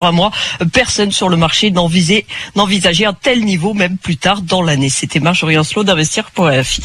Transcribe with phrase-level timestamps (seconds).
[0.00, 0.30] à moi,
[0.72, 4.90] personne sur le marché n'envisageait un tel niveau même plus tard dans l'année.
[4.90, 6.82] C'était Marjorie Ancelot d'investir pour RFI.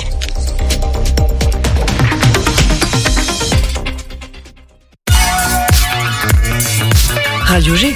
[7.46, 7.96] Radio G.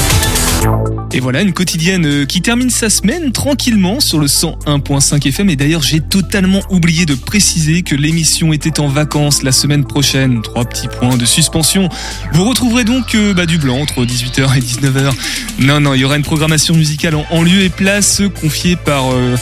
[1.13, 5.49] Et voilà, une quotidienne euh, qui termine sa semaine tranquillement sur le 101.5 FM.
[5.49, 10.41] Et d'ailleurs, j'ai totalement oublié de préciser que l'émission était en vacances la semaine prochaine.
[10.41, 11.89] Trois petits points de suspension.
[12.31, 15.11] Vous retrouverez donc euh, bah, du blanc entre 18h et 19h.
[15.59, 19.35] Non, non, il y aura une programmation musicale en, lieu et place confiée par, euh,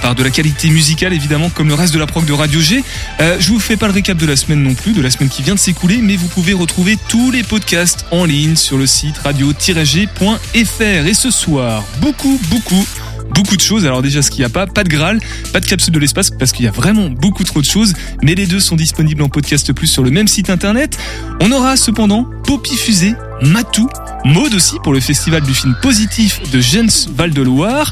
[0.00, 2.84] par de la qualité musicale, évidemment, comme le reste de la prog de Radio G.
[3.18, 5.42] je vous fais pas le récap de la semaine non plus, de la semaine qui
[5.42, 9.18] vient de s'écouler, mais vous pouvez retrouver tous les podcasts en ligne sur le site
[9.18, 10.83] radio-g.fr.
[10.84, 12.86] Et ce soir, beaucoup, beaucoup,
[13.30, 13.86] beaucoup de choses.
[13.86, 15.18] Alors déjà, ce qu'il n'y a pas, pas de Graal,
[15.50, 17.94] pas de capsule de l'espace, parce qu'il y a vraiment beaucoup trop de choses.
[18.22, 20.98] Mais les deux sont disponibles en podcast plus sur le même site internet.
[21.40, 23.88] On aura cependant Poppy Fusée, Matou,
[24.26, 27.90] Mode aussi pour le festival du film positif de Jens Val de Loire.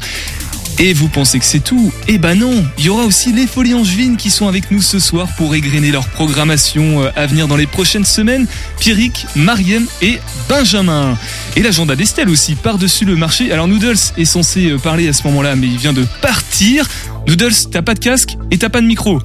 [0.85, 1.93] Et vous pensez que c'est tout?
[2.09, 4.99] Eh ben non, il y aura aussi les Folies Angevines qui sont avec nous ce
[4.99, 8.49] soir pour égrener leur programmation euh, à venir dans les prochaines semaines.
[8.81, 11.17] Pierrick, Mariem et Benjamin.
[11.55, 13.53] Et l'agenda d'Estelle aussi, par-dessus le marché.
[13.53, 16.89] Alors Noodles est censé euh, parler à ce moment-là, mais il vient de partir.
[17.29, 19.23] Noodles, t'as pas de casque et t'as pas de micro.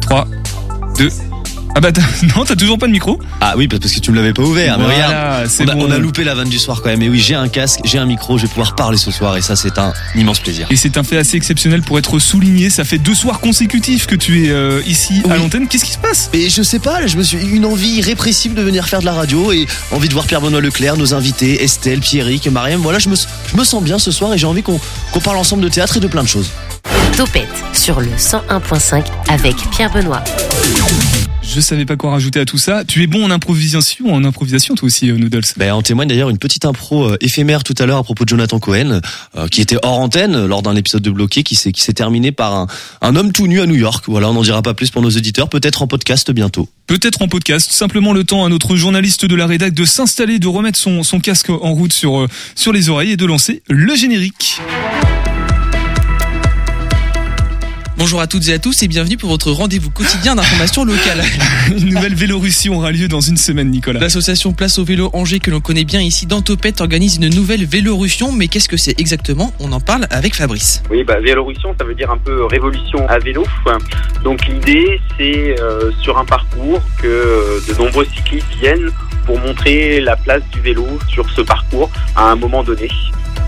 [0.00, 0.26] 3,
[0.98, 1.08] 2,
[1.76, 1.90] ah bah
[2.36, 3.18] non, t'as toujours pas de micro?
[3.40, 4.78] Ah oui, parce que tu me l'avais pas ouvert.
[4.78, 7.02] mais regarde, on a, on a, loupé la vanne du soir quand même.
[7.02, 9.42] Et oui, j'ai un casque, j'ai un micro, je vais pouvoir parler ce soir et
[9.42, 10.68] ça c'est un immense plaisir.
[10.70, 12.70] Et c'est un fait assez exceptionnel pour être souligné.
[12.70, 15.66] Ça fait deux soirs consécutifs que tu es euh, ici à l'antenne.
[15.66, 16.30] Qu'est-ce qui se passe?
[16.32, 19.14] Et je sais pas, je me suis une envie irrépressible de venir faire de la
[19.14, 22.80] radio et envie de voir Pierre-Benoît Leclerc, nos invités, Estelle, Pierrick, Mariam.
[22.80, 24.80] Voilà, je me, je me sens bien ce soir et j'ai envie qu'on
[25.22, 26.50] parle ensemble de théâtre et de plein de choses.
[27.16, 30.22] Topette sur le 101.5 avec Pierre Benoît.
[31.54, 32.84] Je savais pas quoi rajouter à tout ça.
[32.84, 35.44] Tu es bon en improvisation, en improvisation toi aussi, euh, Noodles.
[35.56, 38.28] Ben, en témoigne d'ailleurs une petite impro euh, éphémère tout à l'heure à propos de
[38.28, 39.00] Jonathan Cohen,
[39.36, 42.32] euh, qui était hors antenne lors d'un épisode de Bloqué, qui s'est qui s'est terminé
[42.32, 42.66] par un,
[43.02, 44.06] un homme tout nu à New York.
[44.08, 45.48] Voilà, on n'en dira pas plus pour nos éditeurs.
[45.48, 46.68] Peut-être en podcast bientôt.
[46.88, 47.70] Peut-être en podcast.
[47.70, 51.20] Simplement le temps à notre journaliste de la rédac de s'installer, de remettre son, son
[51.20, 52.26] casque en route sur
[52.56, 54.58] sur les oreilles et de lancer le générique.
[57.96, 61.22] Bonjour à toutes et à tous et bienvenue pour votre rendez-vous quotidien d'information locale.
[61.70, 64.00] une nouvelle Vélorussie aura lieu dans une semaine, Nicolas.
[64.00, 67.64] L'association Place au vélo Angers que l'on connaît bien ici dans Topette organise une nouvelle
[67.64, 69.52] Vélorussion, mais qu'est-ce que c'est exactement?
[69.60, 70.82] On en parle avec Fabrice.
[70.90, 73.44] Oui, bah, Vélorussion, ça veut dire un peu révolution à vélo.
[74.24, 78.90] Donc l'idée, c'est euh, sur un parcours que euh, de nombreux cyclistes viennent
[79.24, 82.88] pour montrer la place du vélo sur ce parcours à un moment donné.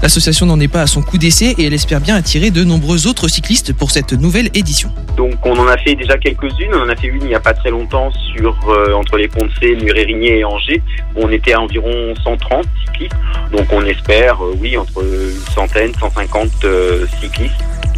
[0.03, 3.07] L'association n'en est pas à son coup d'essai et elle espère bien attirer de nombreux
[3.07, 4.91] autres cyclistes pour cette nouvelle édition.
[5.17, 7.41] Donc on en a fait déjà quelques-unes, on en a fait une il n'y a
[7.41, 10.83] pas très longtemps sur euh, entre les ponts de C, Murérigné et Angers.
[11.17, 13.17] On était à environ 130 cyclistes,
[13.53, 17.55] donc on espère, euh, oui, entre une centaine, 150 euh, cyclistes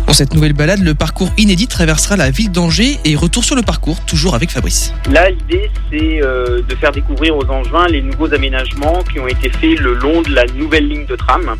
[0.08, 3.60] pour cette nouvelle balade, le parcours inédit traversera la ville d'Angers et retour sur le
[3.60, 4.94] parcours, toujours avec Fabrice.
[5.10, 9.50] Là, l'idée, c'est euh, de faire découvrir aux Angevins les nouveaux aménagements qui ont été
[9.50, 11.54] faits le long de la nouvelle ligne de tram.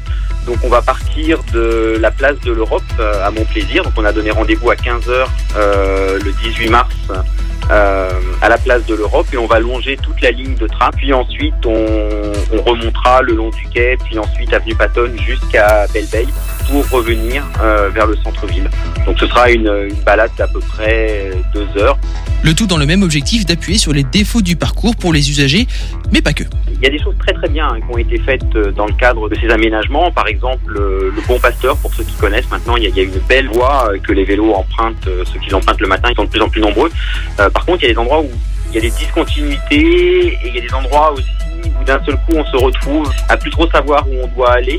[0.47, 3.85] Donc, on va partir de la place de l'Europe euh, à Montplaisir.
[3.85, 5.27] Donc, on a donné rendez-vous à 15h
[5.59, 6.95] euh, le 18 mars
[7.71, 10.91] à la place de l'Europe et on va longer toute la ligne de tram.
[10.97, 16.06] Puis ensuite, on, on remontera le long du quai, puis ensuite avenue Patton jusqu'à Belle
[16.69, 18.69] pour revenir euh, vers le centre-ville.
[19.06, 21.99] Donc ce sera une, une balade d'à peu près deux heures.
[22.43, 25.67] Le tout dans le même objectif d'appuyer sur les défauts du parcours pour les usagers,
[26.12, 26.45] mais pas que.
[26.69, 28.87] Il y a des choses très très bien hein, qui ont été faites euh, dans
[28.87, 30.12] le cadre de ces aménagements.
[30.12, 33.00] Par exemple, le, Bon Pasteur, pour ceux qui connaissent maintenant, il y a, il y
[33.00, 36.17] a une belle voie euh, que les vélos empruntent, ceux qui l'empruntent le matin, ils
[36.17, 36.91] sont de plus en plus nombreux.
[37.59, 38.31] Par contre, il y a des endroits où
[38.69, 41.27] il y a des discontinuités et il y a des endroits aussi
[41.81, 44.79] où d'un seul coup on se retrouve à plus trop savoir où on doit aller.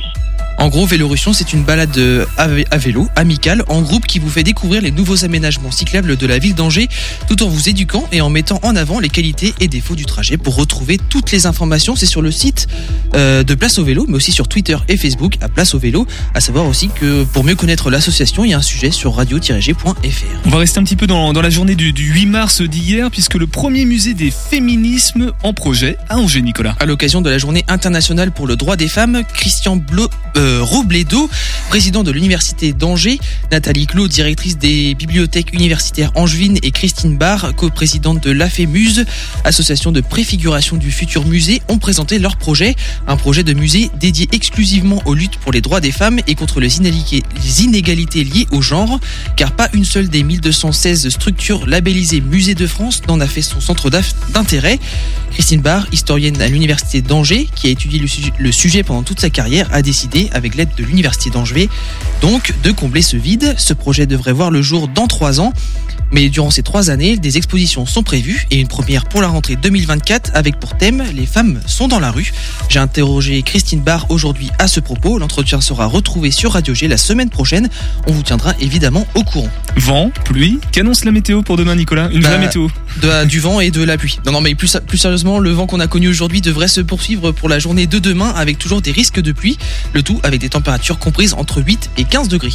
[0.58, 1.98] En gros, Vélorussion, c'est une balade
[2.38, 6.38] à vélo, amicale, en groupe qui vous fait découvrir les nouveaux aménagements cyclables de la
[6.38, 6.90] ville d'Angers,
[7.28, 10.38] tout en vous éduquant et en mettant en avant les qualités et défauts du trajet.
[10.38, 12.68] Pour retrouver toutes les informations, c'est sur le site
[13.16, 16.06] euh, de Place au Vélo, mais aussi sur Twitter et Facebook à Place au Vélo.
[16.34, 20.26] À savoir aussi que pour mieux connaître l'association, il y a un sujet sur radio-g.fr.
[20.46, 23.48] On va rester un petit peu dans, la journée du, 8 mars d'hier, puisque le
[23.48, 26.76] premier musée des féminismes en projet à Angers, Nicolas.
[26.80, 31.30] À l'occasion de la journée internationale pour le droit des femmes, Christian euh, euh, Robledo,
[31.70, 33.20] président de l'université d'Angers,
[33.52, 39.06] Nathalie Clot, directrice des bibliothèques universitaires angevines et Christine Barr, co-présidente de l'AFEMUSE,
[39.44, 42.76] association de préfiguration du futur musée, ont présenté leur projet,
[43.08, 46.60] un projet de musée dédié exclusivement aux luttes pour les droits des femmes et contre
[46.60, 49.00] les inégalités, liées au genre,
[49.36, 53.62] car pas une seule des 1216 structures labellisées Musée de France n'en a fait son
[53.62, 53.90] centre
[54.34, 54.80] d'intérêt.
[55.32, 58.02] Christine Barr, historienne à l'université d'Angers, qui a étudié
[58.40, 61.70] le sujet pendant toute sa carrière, a décidé, avec l'aide de l'université d'Angers,
[62.22, 63.56] donc de combler ce vide.
[63.58, 65.54] Ce projet devrait voir le jour dans trois ans.
[66.12, 69.56] Mais durant ces trois années, des expositions sont prévues et une première pour la rentrée
[69.56, 72.32] 2024 avec pour thème Les femmes sont dans la rue.
[72.70, 75.20] J'ai interrogé Christine Barr aujourd'hui à ce propos.
[75.20, 77.70] L'entretien sera retrouvé sur Radio G la semaine prochaine.
[78.08, 79.50] On vous tiendra évidemment au courant.
[79.78, 82.10] Vent, pluie, qu'annonce la météo pour demain Nicolas?
[82.12, 82.68] Une Bah, vraie météo
[83.02, 84.20] De- du vent et de la pluie.
[84.26, 87.32] Non, non, mais plus, plus sérieusement, le vent qu'on a connu aujourd'hui devrait se poursuivre
[87.32, 89.58] pour la journée de demain avec toujours des risques de pluie.
[89.94, 92.54] Le tout avec des températures comprises entre 8 et 15 degrés.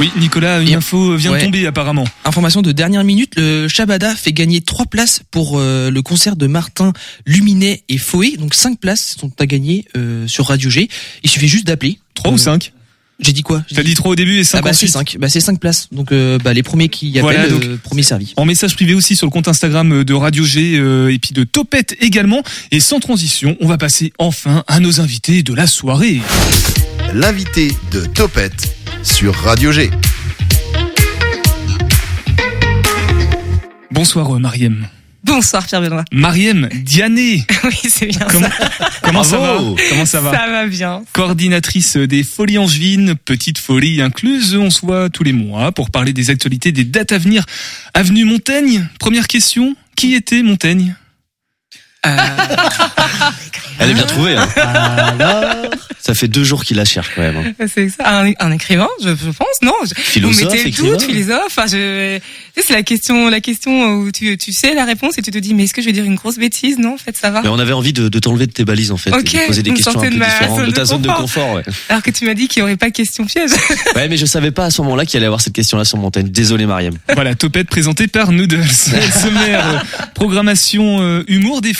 [0.00, 1.40] Oui Nicolas, une Et- info vient ouais.
[1.40, 2.06] de tomber apparemment.
[2.24, 6.46] Information de dernière minute, le Shabada fait gagner 3 places pour euh, le concert de
[6.46, 6.92] Martin
[7.26, 8.36] Luminet et Foé.
[8.38, 10.88] Donc 5 places sont à gagner euh, sur Radio G.
[11.22, 11.98] Il suffit juste d'appeler.
[12.14, 12.72] 3 Euh, ou 5
[13.20, 13.62] J'ai dit quoi?
[13.68, 15.16] J'ai T'as dit 3 au début et 5 Ah bah c'est ensuite 5.
[15.20, 15.88] Bah c'est 5 places.
[15.92, 18.32] Donc euh, bah, les premiers qui appellent, Voilà, donc- euh, premier servi.
[18.38, 21.44] En message privé aussi sur le compte Instagram de Radio G euh, et puis de
[21.44, 22.42] Topette également.
[22.70, 26.22] Et sans transition, on va passer enfin à nos invités de la soirée.
[27.12, 29.90] L'invité de Topette sur Radio G.
[33.90, 34.86] Bonsoir euh, Mariem.
[35.24, 36.04] Bonsoir Pierre Benoît.
[36.12, 37.44] Mariem Diané.
[37.64, 38.48] Oui, c'est bien Comment,
[39.02, 39.58] comment ça va.
[39.90, 40.38] Comment ça va ça.
[40.38, 41.02] Ça va bien.
[41.12, 46.12] Coordinatrice des Folies Angevines, petite folie incluse, on se voit tous les mois pour parler
[46.12, 47.44] des actualités des dates à venir.
[47.94, 50.94] Avenue Montaigne, première question, qui était Montaigne?
[53.82, 54.36] Elle est bien trouvée.
[54.36, 54.46] Hein.
[56.00, 57.36] Ça fait deux jours qu'il la cherche quand même.
[57.36, 57.66] hein.
[57.74, 58.20] C'est ça.
[58.22, 61.42] Un, un écrivain, je, je pense, non je- Vous Philosophe, mettez le doute, philosophe.
[61.46, 62.22] Enfin, je, tu
[62.56, 65.38] sais, c'est la question, la question où tu, tu sais la réponse et tu te
[65.38, 66.78] dis, mais est-ce que je vais dire une grosse bêtise?
[66.78, 67.42] Non, en fait, ça va.
[67.42, 69.46] Mais on avait envie de, de t'enlever de tes balises en fait, Ok, et de
[69.46, 71.52] poser des vous questions un peu de ma différentes de de ta zone de confort.
[71.54, 71.62] Ouais.
[71.90, 73.50] Alors que tu m'as dit qu'il n'y aurait pas de question piège.
[73.94, 75.96] ouais, mais je savais pas à ce moment-là qu'il allait y avoir cette question-là sur
[75.98, 76.28] Montaigne.
[76.28, 76.94] Désolé Mariam.
[77.14, 78.64] Voilà, Topette présenté par Noodles.
[79.22, 79.78] Sommaire, euh,
[80.14, 81.74] programmation euh, humour des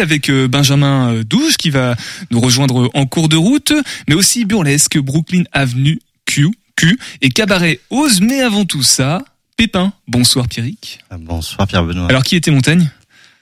[0.00, 1.96] avec euh, Benjamin euh, Douge qui va
[2.30, 3.72] nous rejoindre en cours de route,
[4.08, 8.20] mais aussi burlesque Brooklyn Avenue Q, Q et cabaret Ose.
[8.20, 9.24] Mais avant tout ça,
[9.56, 9.92] Pépin.
[10.06, 11.00] Bonsoir Pierrick.
[11.10, 12.06] Ah, Bonsoir Pierre Benoît.
[12.08, 12.90] Alors qui était Montaigne?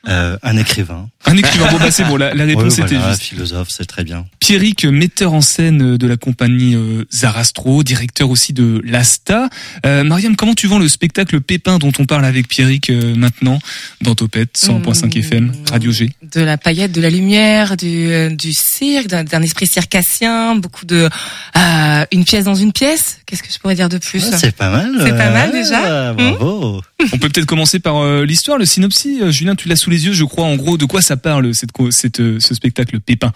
[0.09, 1.09] Euh, un écrivain.
[1.27, 1.67] Un écrivain.
[1.71, 3.23] Bon bah c'est bon, la, la réponse Ouais, était voilà, juste.
[3.23, 4.27] philosophe, c'est très bien.
[4.39, 9.49] Pierrick, metteur en scène de la compagnie euh, Zarastro, directeur aussi de l'Asta.
[9.87, 13.59] Euh, Mariam, comment tu vends le spectacle Pépin dont on parle avec Pierrick euh, maintenant
[14.03, 15.19] dans Topette 100.5 Mmh.
[15.21, 16.11] FM, Radio G?
[16.35, 21.09] De la paillette, de la lumière, du, du cirque, d'un d'un esprit circassien, beaucoup de,
[21.57, 23.19] euh, une pièce dans une pièce.
[23.27, 24.21] Qu'est-ce que je pourrais dire de plus?
[24.37, 24.93] C'est pas mal.
[25.03, 26.13] C'est pas mal, déjà.
[26.13, 26.83] Bravo.
[27.13, 29.21] On peut peut-être commencer par euh, l'histoire, le synopsis.
[29.21, 30.45] Euh, Julien, tu l'as sous je crois.
[30.45, 33.33] En gros, de quoi ça parle cette, euh, ce spectacle Pépin?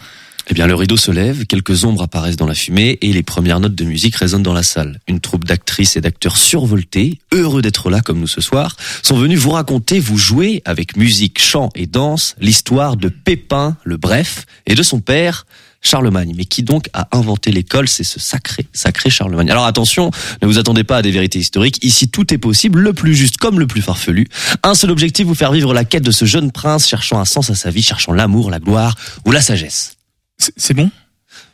[0.50, 3.60] Eh bien, le rideau se lève, quelques ombres apparaissent dans la fumée et les premières
[3.60, 4.98] notes de musique résonnent dans la salle.
[5.06, 9.38] Une troupe d'actrices et d'acteurs survoltés, heureux d'être là comme nous ce soir, sont venus
[9.38, 14.74] vous raconter, vous jouer avec musique, chant et danse l'histoire de Pépin le Bref et
[14.74, 15.44] de son père.
[15.80, 17.88] Charlemagne, mais qui donc a inventé l'école?
[17.88, 19.50] C'est ce sacré, sacré Charlemagne.
[19.50, 20.10] Alors attention,
[20.42, 21.78] ne vous attendez pas à des vérités historiques.
[21.84, 24.26] Ici, tout est possible, le plus juste comme le plus farfelu.
[24.62, 27.50] Un seul objectif vous faire vivre la quête de ce jeune prince cherchant un sens
[27.50, 29.94] à sa vie, cherchant l'amour, la gloire ou la sagesse.
[30.36, 30.90] C'est- bon?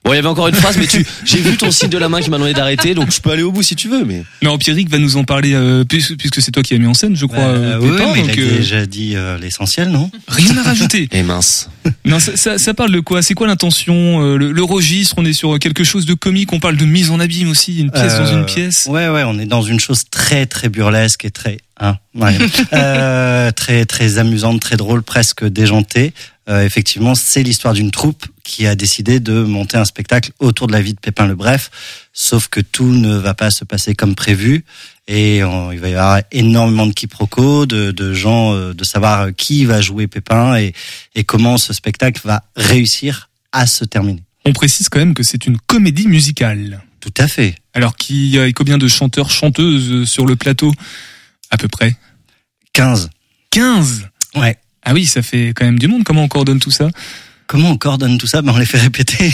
[0.04, 2.10] Bon, il y avait encore une phrase, mais tu, j'ai vu ton signe de la
[2.10, 4.22] main qui m'a demandé d'arrêter, donc je peux aller au bout si tu veux, mais.
[4.42, 6.92] Non, Pierrick va nous en parler, euh, puisque, puisque c'est toi qui as mis en
[6.92, 9.88] scène, je crois, Euh, euh, oui, Pépin, mais il a euh, déjà dit euh, l'essentiel,
[9.88, 10.10] non?
[10.28, 11.08] Rien à rajouter.
[11.12, 11.70] Et mince.
[12.04, 13.22] Non, ça, ça, ça parle de quoi?
[13.22, 15.14] C'est quoi l'intention euh, le, le registre?
[15.16, 16.52] On est sur quelque chose de comique.
[16.52, 17.80] On parle de mise en abîme aussi.
[17.80, 18.86] Une pièce dans une pièce?
[18.90, 22.36] Ouais, ouais, on est dans une chose très, très burlesque et très, hein, ouais,
[22.74, 26.12] euh, très, très amusante, très drôle, presque déjantée.
[26.48, 30.72] Euh, effectivement, c'est l'histoire d'une troupe qui a décidé de monter un spectacle autour de
[30.72, 31.70] la vie de Pépin le Bref.
[32.12, 34.64] Sauf que tout ne va pas se passer comme prévu.
[35.08, 39.28] Et on- il va y avoir énormément de quiproquos, de, de gens, euh, de savoir
[39.34, 40.74] qui va jouer Pépin et,
[41.14, 44.22] et comment ce spectacle va réussir à se terminer.
[44.44, 46.82] On précise quand même que c'est une comédie musicale.
[47.00, 47.54] Tout à fait.
[47.72, 50.72] Alors qu'il y a combien de chanteurs, chanteuses sur le plateau
[51.50, 51.96] À peu près?
[52.74, 53.08] 15.
[53.50, 54.56] 15 Ouais.
[54.84, 56.04] Ah oui, ça fait quand même du monde.
[56.04, 56.88] Comment on coordonne tout ça?
[57.46, 58.40] Comment on coordonne tout ça?
[58.40, 59.30] Ben on les fait répéter.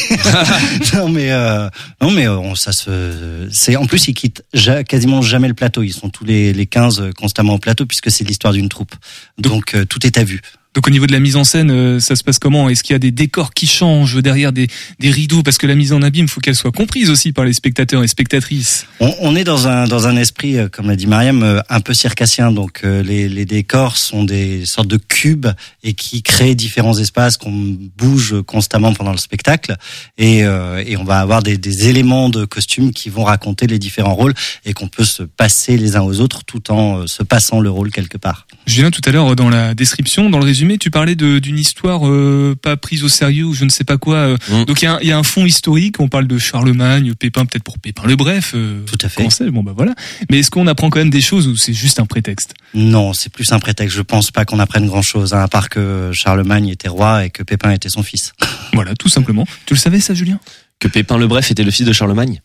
[0.95, 1.69] non mais euh,
[2.01, 5.83] non mais on, ça se c'est en plus ils quittent ja- quasiment jamais le plateau.
[5.85, 8.95] Ils sont tous les les 15 constamment au plateau puisque c'est l'histoire d'une troupe.
[9.39, 10.41] Donc euh, tout est à vue.
[10.75, 12.69] Donc au niveau de la mise en scène, euh, ça se passe comment?
[12.69, 14.69] Est-ce qu'il y a des décors qui changent derrière des,
[15.01, 15.43] des rideaux?
[15.43, 18.09] Parce que la mise en abîme, faut qu'elle soit comprise aussi par les spectateurs et
[18.09, 18.87] spectatrices.
[19.01, 21.81] On, on est dans un dans un esprit, euh, comme l'a dit Mariam, euh, un
[21.81, 22.53] peu circassien.
[22.53, 25.49] Donc les, les décors sont des sortes de cubes
[25.83, 29.77] et qui créent différents espaces qu'on bouge constamment pendant le spectacle.
[30.19, 33.81] Et, euh, et on va avoir des, des éléments de costume qui vont raconter les
[33.81, 34.35] différents rôles
[34.65, 37.91] et qu'on peut se passer les uns aux autres tout en se passant le rôle
[37.91, 38.47] quelque part.
[38.67, 42.57] Julien, tout à l'heure dans la description, dans le résumé, tu parlais d'une histoire euh,
[42.61, 44.17] pas prise au sérieux ou je ne sais pas quoi.
[44.17, 44.37] euh.
[44.49, 44.65] Mm.
[44.65, 45.97] Donc il y, a un- il y a un fond historique.
[46.01, 48.53] On parle de Charlemagne, Pépin, peut-être pour Pépin le Bref.
[48.55, 49.29] euh, Tout à fait.
[49.31, 49.51] c'est?
[49.51, 49.95] Bon bah voilà.
[50.31, 52.55] Mais est-ce qu'on apprend quand même des choses ou c'est juste un prétexte?
[52.75, 53.97] Non, c'est plus un prétexte.
[53.97, 57.43] Je pense pas qu'on apprenne grand chose, à part que Charlemagne était roi et que
[57.43, 58.33] Pépin était son fils.
[58.73, 59.47] Voilà, tout simplement.
[59.67, 60.39] Tu le savais ça, Julien?
[60.79, 62.41] Que Pépin le Bref était le fils de Charlemagne?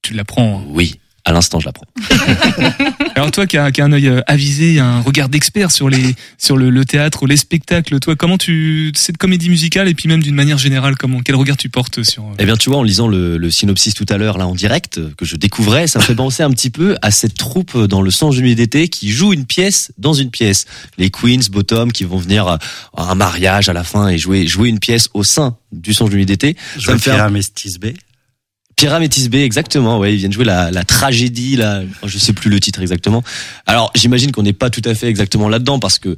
[0.00, 0.60] Tu l'apprends?
[0.60, 0.64] hein.
[0.68, 1.86] Oui, à l'instant je l'apprends.
[3.14, 6.14] Alors toi qui as, qui as un œil euh, avisé, un regard d'expert sur les
[6.38, 10.22] sur le, le théâtre, les spectacles, toi comment tu cette comédie musicale et puis même
[10.22, 12.82] d'une manière générale comment quel regard tu portes sur euh, Eh bien, tu vois, en
[12.82, 15.98] lisant le, le synopsis tout à l'heure, là, en direct, euh, que je découvrais, ça
[15.98, 19.10] me fait penser un petit peu à cette troupe dans le Sang Juillet d'été qui
[19.10, 20.66] joue une pièce dans une pièce.
[20.98, 22.58] Les Queens, Bottom, qui vont venir à
[22.96, 26.26] un mariage à la fin et jouer, jouer une pièce au sein du Sang Juillet
[26.26, 26.56] d'été.
[26.78, 27.30] Je me fait un-
[28.80, 28.88] Stisbé.
[28.88, 29.98] Pyram et Tisbé, exactement.
[29.98, 31.82] Ouais, ils viennent jouer la, la tragédie, là.
[32.04, 33.22] Je sais plus le titre exactement.
[33.66, 36.16] Alors, j'imagine qu'on n'est pas tout à fait exactement là-dedans parce que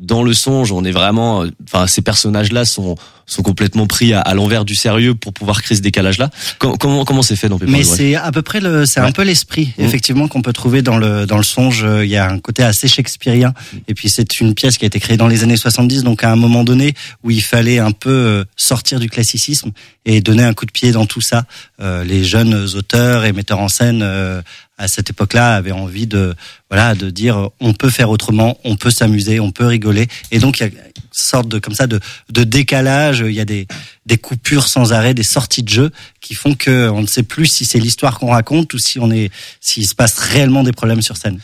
[0.00, 2.96] dans le songe, on est vraiment, enfin, ces personnages-là sont
[3.26, 6.28] sont complètement pris à, à l'envers du sérieux pour pouvoir créer ce décalage-là.
[6.58, 9.06] Com- comment comment c'est fait dans Pépin Mais c'est à peu près le, c'est Ouais.
[9.06, 9.82] un peu l'esprit Mm.
[9.82, 11.86] effectivement qu'on peut trouver dans le dans le songe.
[12.02, 13.54] Il y a un côté assez shakespearien.
[13.88, 16.30] Et puis c'est une pièce qui a été créée dans les années 70, donc à
[16.30, 19.70] un moment donné où il fallait un peu euh, sortir du classicisme
[20.04, 21.44] et donner un coup de pied dans tout ça.
[21.80, 24.42] Euh, les jeunes auteurs et metteurs en scène euh,
[24.76, 26.34] à cette époque-là avaient envie de
[26.70, 30.08] voilà de dire on peut faire autrement, on peut s'amuser, on peut rigoler.
[30.30, 32.00] Et donc il y a une sorte de comme ça de
[32.30, 33.20] de décalage.
[33.20, 33.66] Il y a des
[34.06, 35.90] des coupures sans arrêt, des sorties de jeu
[36.20, 39.10] qui font que on ne sait plus si c'est l'histoire qu'on raconte ou si on
[39.10, 41.38] est s'il se passe réellement des problèmes sur scène.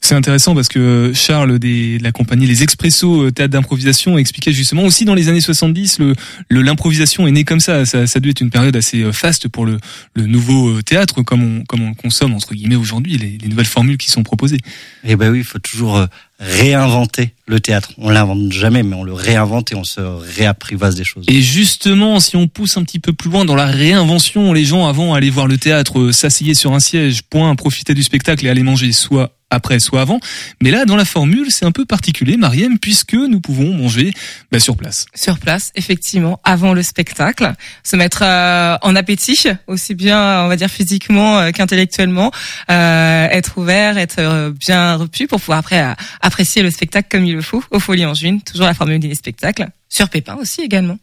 [0.00, 4.52] C'est intéressant parce que Charles des, de la compagnie Les Expressos euh, Théâtre d'improvisation expliquait
[4.52, 6.14] justement aussi dans les années 70 le
[6.48, 7.84] le- l'improvisation est née comme ça.
[7.86, 8.06] ça.
[8.06, 9.78] Ça a dû être une période assez euh, faste pour le,
[10.14, 13.48] le nouveau euh, théâtre comme on, comme on le consomme entre guillemets aujourd'hui, les, les
[13.48, 14.58] nouvelles formules qui sont proposées.
[15.04, 16.06] Et ben oui, il faut toujours
[16.38, 17.92] réinventer le théâtre.
[17.98, 21.24] On l'invente jamais, mais on le réinvente et on se réapprivoise des choses.
[21.28, 24.86] Et justement, si on pousse un petit peu plus loin dans la réinvention, les gens
[24.86, 28.62] avant allaient voir le théâtre, s'asseyaient sur un siège, point, profitaient du spectacle et allaient
[28.62, 30.20] manger soit après, soit avant.
[30.62, 34.12] Mais là, dans la formule, c'est un peu particulier, Mariem, puisque nous pouvons manger
[34.52, 35.06] bah, sur place.
[35.14, 40.56] Sur place, effectivement, avant le spectacle, se mettre euh, en appétit, aussi bien, on va
[40.56, 42.30] dire physiquement euh, qu'intellectuellement,
[42.70, 47.42] euh, être ouvert, être bien repu pour pouvoir après apprécier le spectacle comme il le
[47.42, 49.66] faut, au Folie en Juin, toujours la formule des spectacles.
[49.88, 50.98] Sur Pépin aussi également.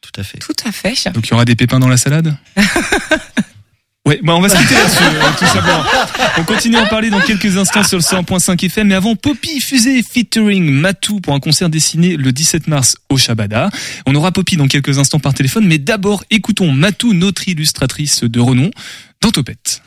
[0.00, 0.38] Tout à fait.
[0.38, 1.10] Tout à fait.
[1.12, 2.36] Donc il y aura des pépins dans la salade?
[4.06, 5.82] Ouais, bah on va se quitter là-dessus, euh, tout simplement.
[6.36, 9.62] On continue à en parler dans quelques instants sur le 100.5 FM, mais avant, Poppy
[9.62, 13.70] Fusée featuring Matou pour un concert dessiné le 17 mars au Shabada.
[14.04, 18.40] On aura Poppy dans quelques instants par téléphone, mais d'abord, écoutons Matou, notre illustratrice de
[18.40, 18.70] renom,
[19.22, 19.80] dans Topette.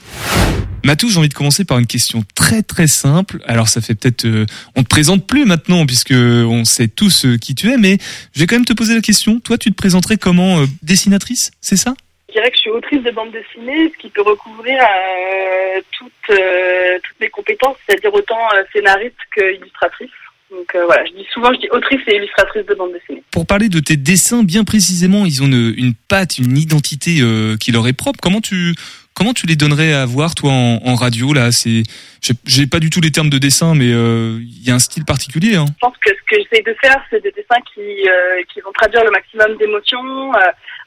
[0.83, 3.43] Matou, j'ai envie de commencer par une question très très simple.
[3.45, 4.45] Alors ça fait peut-être, euh,
[4.75, 7.97] on te présente plus maintenant puisque on sait tous euh, qui tu es, mais
[8.33, 9.39] je vais quand même te poser la question.
[9.39, 11.93] Toi, tu te présenterais comment euh, dessinatrice, c'est ça?
[12.38, 17.00] Dirais que je suis autrice de bande dessinée, ce qui peut recouvrir euh, toutes, euh,
[17.03, 20.12] toutes mes compétences, c'est-à-dire autant euh, scénariste que illustratrice.
[20.50, 23.22] Donc voilà, je dis souvent, je dis autrice et illustratrice de bande dessinée.
[23.32, 27.20] Pour parler de tes dessins, bien précisément, ils ont une, une patte, une identité
[27.60, 28.20] qui leur est propre.
[28.22, 28.74] Comment tu
[29.17, 31.51] comment tu les donnerais à voir toi en, radio là?
[31.51, 31.81] C'est
[32.21, 35.05] j'ai- pas du tout les termes de dessin, mais euh, il y a un style
[35.05, 35.55] particulier.
[35.55, 35.65] Hein.
[35.74, 38.71] Je pense que ce que j'essaie de faire, c'est des dessins qui, euh, qui vont
[38.74, 40.39] traduire le maximum d'émotions euh,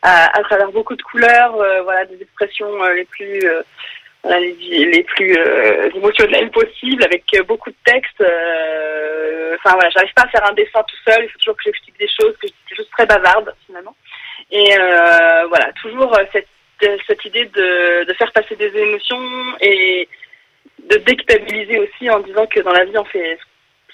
[0.03, 3.63] à, travers beaucoup de couleurs, euh, voilà, des expressions euh, les plus euh,
[4.25, 5.89] les, plus euh,
[6.53, 8.21] possibles, avec euh, beaucoup de textes.
[8.21, 11.25] euh, Enfin voilà, j'arrive pas à faire un dessin tout seul.
[11.25, 13.95] Il faut toujours que j'explique des choses, que je des choses très bavardes finalement.
[14.51, 16.60] Et euh, voilà, toujours euh, cette, euh,
[17.07, 19.21] cette idée de, de faire passer des émotions
[19.61, 20.09] et
[20.91, 23.39] de déculpabiliser aussi en disant que dans la vie on fait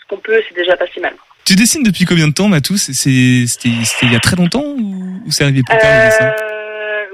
[0.01, 1.15] ce qu'on peut, c'est déjà pas si mal.
[1.45, 5.31] Tu dessines depuis combien de temps, Matou C'était il y a très longtemps ou, ou
[5.31, 6.35] c'est arrivé plus tard le dessin?
[6.43, 6.57] Euh,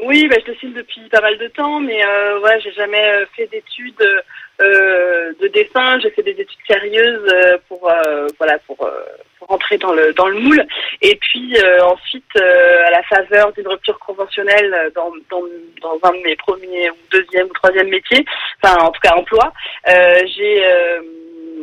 [0.04, 3.26] oui, bah, je dessine depuis pas mal de temps, mais euh, ouais, j'ai jamais euh,
[3.36, 4.20] fait d'études euh,
[4.60, 5.98] de dessin.
[6.00, 8.90] J'ai fait des études sérieuses euh, pour euh, voilà pour, euh,
[9.38, 10.64] pour rentrer dans le dans le moule.
[11.00, 15.42] Et puis euh, ensuite, euh, à la faveur d'une rupture conventionnelle euh, dans, dans
[15.80, 18.24] dans un de mes premiers ou deuxième ou troisième métiers,
[18.62, 19.52] enfin en tout cas emploi,
[19.88, 21.00] euh, j'ai euh,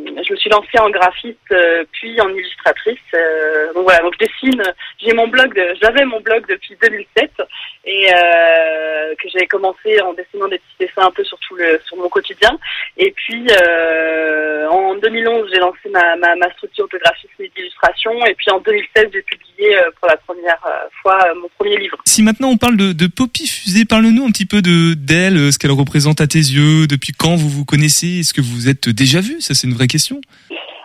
[0.06, 2.98] je me suis lancée en graphiste euh, puis en illustratrice.
[3.14, 4.62] Euh, donc voilà, donc je dessine.
[4.98, 7.30] J'ai mon blog, j'avais mon blog depuis 2007
[7.84, 11.80] et euh, que j'avais commencé en dessinant des petits dessins un peu sur tout le
[11.86, 12.58] sur mon quotidien.
[12.96, 18.12] Et puis euh, en 2011, j'ai lancé ma, ma, structure de graphisme et d'illustration.
[18.26, 21.78] Et puis en 2016, j'ai publié euh, pour la première euh, fois euh, mon premier
[21.78, 21.96] livre.
[22.04, 25.50] Si maintenant on parle de, de Poppy Fusée, parle-nous un petit peu de d'elle, euh,
[25.50, 28.68] ce qu'elle représente à tes yeux, depuis quand vous vous connaissez, est-ce que vous vous
[28.68, 29.40] êtes déjà vu?
[29.40, 29.86] Ça c'est une vraie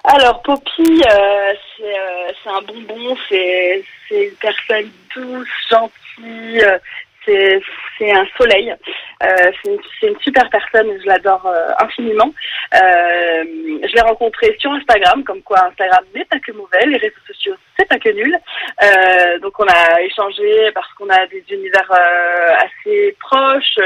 [0.08, 6.78] Alors Poppy, euh, c'est euh, c'est un bonbon, c'est une personne douce, gentille, euh,
[7.26, 8.76] c'est un soleil.
[9.20, 12.32] C'est une, super personne, je l'adore infiniment.
[12.72, 17.56] Je l'ai rencontrée sur Instagram, comme quoi Instagram n'est pas que mauvais, les réseaux sociaux
[17.78, 18.38] c'est pas que nul.
[19.42, 23.80] Donc on a échangé parce qu'on a des univers assez proches.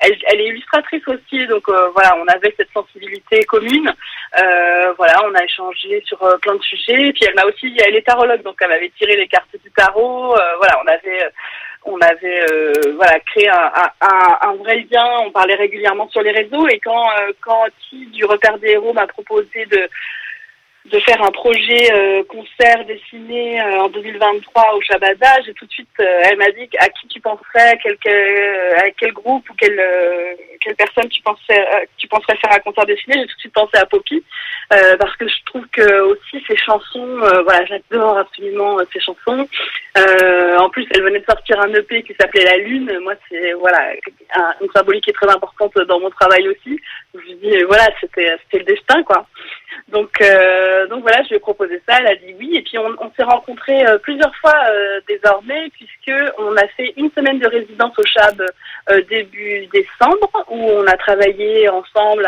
[0.00, 3.90] Elle, est illustratrice aussi, donc voilà, on avait cette sensibilité commune.
[4.40, 7.08] Euh, voilà, on a échangé sur euh, plein de sujets.
[7.08, 9.70] Et puis elle m'a aussi, elle est tarologue, donc elle m'avait tiré les cartes du
[9.72, 10.34] tarot.
[10.34, 11.28] Euh, voilà, on avait,
[11.84, 13.70] on avait, euh, voilà, créé un,
[14.00, 15.06] un, un- vrai lien.
[15.26, 16.66] On parlait régulièrement sur les réseaux.
[16.68, 19.88] Et quand, euh, quand Ti du repère des héros m'a proposé de
[20.86, 25.70] de faire un projet euh, concert dessiné euh, en 2023 au Shabada, j'ai tout de
[25.70, 29.54] suite, euh, elle m'a dit à qui tu penserais, quel, quel- à quel groupe ou
[29.54, 33.14] quelle, euh, quelle personne tu pensais, euh, tu penserais faire un concert dessiné.
[33.14, 34.24] J'ai tout de suite pensé à Poppy
[34.72, 39.00] euh, parce que je trouve que aussi ses chansons, euh, voilà, j'adore absolument euh, ses
[39.00, 39.46] chansons.
[39.98, 42.98] Euh, en plus, elle venait de sortir un EP qui s'appelait La Lune.
[43.02, 43.92] Moi, c'est voilà
[44.34, 46.80] un- une symbolique qui est très importante dans mon travail aussi.
[47.14, 49.26] Je me dis euh, voilà, c'était c'était le destin quoi.
[49.88, 52.78] Donc, euh, donc voilà, je lui ai proposé ça, elle a dit oui, et puis
[52.78, 57.46] on, s'est rencontrés euh, plusieurs fois euh, désormais, puisque on a fait une semaine de
[57.46, 58.42] résidence au Chab
[58.90, 62.26] euh, début décembre, où on a travaillé ensemble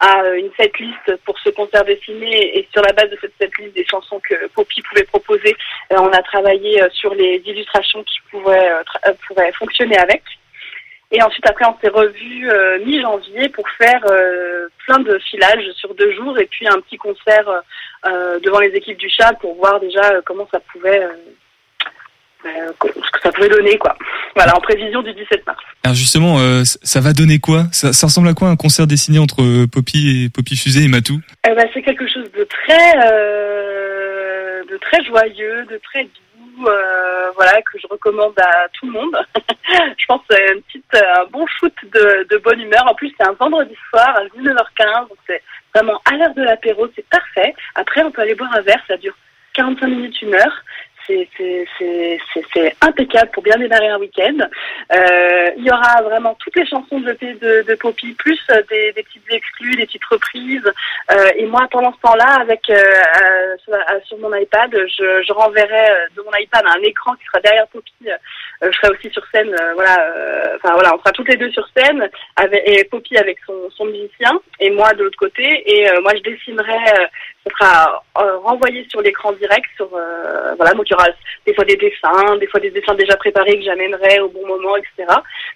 [0.00, 3.74] à, euh, une setlist pour ce concert dessiné, et sur la base de cette setlist
[3.74, 5.56] des chansons que Poppy pouvait proposer,
[5.92, 10.22] euh, on a travaillé euh, sur les illustrations qui pouvaient, euh, euh, pourraient fonctionner avec.
[11.12, 15.92] Et ensuite, après, on s'est revus euh, mi-janvier pour faire euh, plein de filages sur
[15.94, 17.48] deux jours et puis un petit concert
[18.06, 21.02] euh, devant les équipes du chat pour voir déjà comment ça pouvait,
[22.44, 23.96] ce que ça pouvait donner, quoi.
[24.36, 25.58] Voilà, en prévision du 17 mars.
[25.82, 27.64] Alors justement, ça- va donner quoi?
[27.72, 31.20] Ça, ça ressemble à quoi un concert dessiné entre Poppy et Poppy Fusée et Matou?
[31.44, 32.94] Ben, c'est quelque chose de très,
[34.70, 36.08] de très joyeux, de très
[36.68, 39.16] euh, voilà, que je recommande à tout le monde.
[39.96, 42.86] je pense que c'est euh, un bon shoot de, de bonne humeur.
[42.86, 45.42] En plus, c'est un vendredi soir à 19h15, donc c'est
[45.74, 47.54] vraiment à l'heure de l'apéro, c'est parfait.
[47.74, 49.14] Après, on peut aller boire un verre, ça dure
[49.54, 50.64] 45 minutes, une heure.
[51.78, 54.36] C'est- impeccable pour bien démarrer un week-end.
[54.92, 59.30] Euh, il y aura vraiment toutes les chansons de de, Poppy, plus des, des petites
[59.30, 60.70] exclus, des petites reprises.
[61.12, 63.56] Euh, et moi, pendant ce temps-là, avec euh,
[64.06, 67.92] sur, mon iPad, je, renverrai de mon iPad un écran qui sera derrière Poppy.
[68.62, 69.54] Je serai aussi sur scène.
[69.74, 69.96] voilà,
[70.56, 72.08] enfin voilà, on sera toutes les deux sur scène
[72.66, 75.44] et Poppy avec son, musicien et moi de l'autre côté.
[75.66, 77.08] Et moi, je dessinerai.
[77.44, 79.66] Ça sera euh, renvoyé sur l'écran direct.
[79.76, 81.08] Sur euh, voilà, donc il y aura
[81.46, 84.76] des fois des dessins, des fois des dessins déjà préparés que j'amènerai au bon moment,
[84.76, 85.06] etc.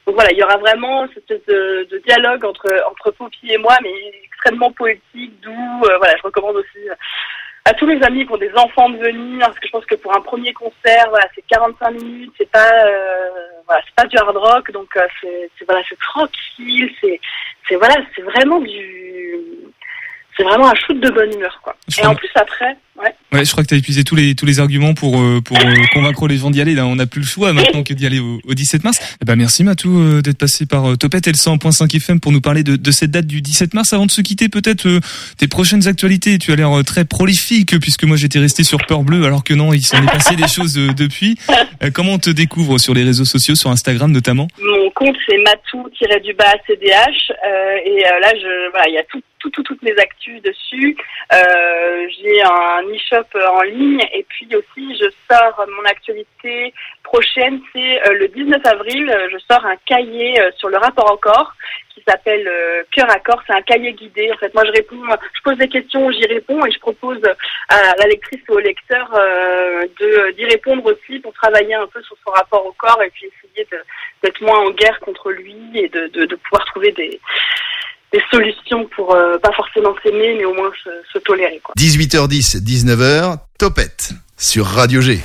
[0.06, 3.58] Donc voilà, il y aura vraiment cette espèce de, de dialogue entre entre Poppy et
[3.58, 3.92] moi, mais
[4.24, 5.82] extrêmement poétique, doux.
[5.84, 6.94] Euh, voilà, je recommande aussi euh,
[7.66, 9.94] à tous mes amis qui ont des enfants de venir, parce que je pense que
[9.94, 13.28] pour un premier concert, voilà, c'est 45 minutes, c'est pas euh,
[13.66, 17.20] voilà, c'est pas du hard rock, donc euh, c'est c'est- voilà, c'est tranquille, c'est
[17.68, 19.63] c'est voilà, c'est vraiment du
[20.36, 21.76] c'est vraiment un shoot de bonne humeur quoi.
[21.88, 23.14] Je Et en plus après, ouais.
[23.32, 25.56] Ouais, je crois que tu as épuisé tous les tous les arguments pour euh, pour
[25.58, 26.74] euh, convaincre les gens d'y aller.
[26.74, 29.16] Là, on n'a plus le choix maintenant que d'y aller au, au 17 mars.
[29.20, 32.40] Eh ben merci Matou euh, d'être passé par Topette et le 100.5 FM pour nous
[32.40, 33.92] parler de, de cette date du 17 mars.
[33.92, 35.00] Avant de se quitter, peut-être euh,
[35.38, 36.38] tes prochaines actualités.
[36.38, 39.72] Tu as l'air très prolifique puisque moi j'étais resté sur Peur Bleu alors que non,
[39.72, 41.36] il s'en est passé des choses euh, depuis.
[41.92, 44.48] Comment on te découvre sur les réseaux sociaux, sur Instagram notamment?
[44.62, 49.50] Mon compte c'est matou-du-bas CDH euh, et là je voilà il y a tout, tout,
[49.50, 50.96] tout- toutes mes actus dessus.
[51.32, 53.28] Euh, J'ai un e-shop
[53.58, 59.10] en ligne et puis aussi je sors mon actualité prochaine c'est euh, le 19 avril
[59.10, 61.52] euh, je sors un cahier euh, sur le rapport au corps
[61.94, 62.44] qui s'appelle
[62.90, 63.40] Cœur à corps.
[63.46, 64.28] C'est un cahier guidé.
[64.32, 65.00] En fait, moi, je réponds,
[65.32, 67.22] je pose des questions, j'y réponds et je propose
[67.68, 69.08] à la lectrice ou au lecteur
[70.00, 73.26] de d'y répondre aussi pour travailler un peu sur son rapport au corps et puis
[73.26, 73.68] essayer
[74.22, 77.20] d'être moins en guerre contre lui et de, de pouvoir trouver des
[78.14, 81.74] des solutions pour euh, pas forcément s'aimer mais au moins se, se tolérer quoi.
[81.78, 85.20] 18h10, 19h, Topette sur Radio G.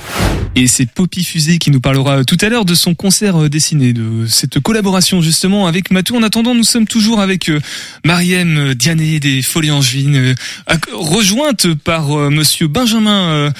[0.56, 3.92] Et c'est Poppy Fusée qui nous parlera tout à l'heure de son concert euh, dessiné,
[3.92, 6.16] de cette collaboration justement avec Matou.
[6.16, 7.60] En attendant, nous sommes toujours avec euh,
[8.04, 10.34] Mariam euh, Diané des Folies Angevines, euh,
[10.92, 13.30] rejointe par euh, Monsieur Benjamin.
[13.30, 13.50] euh,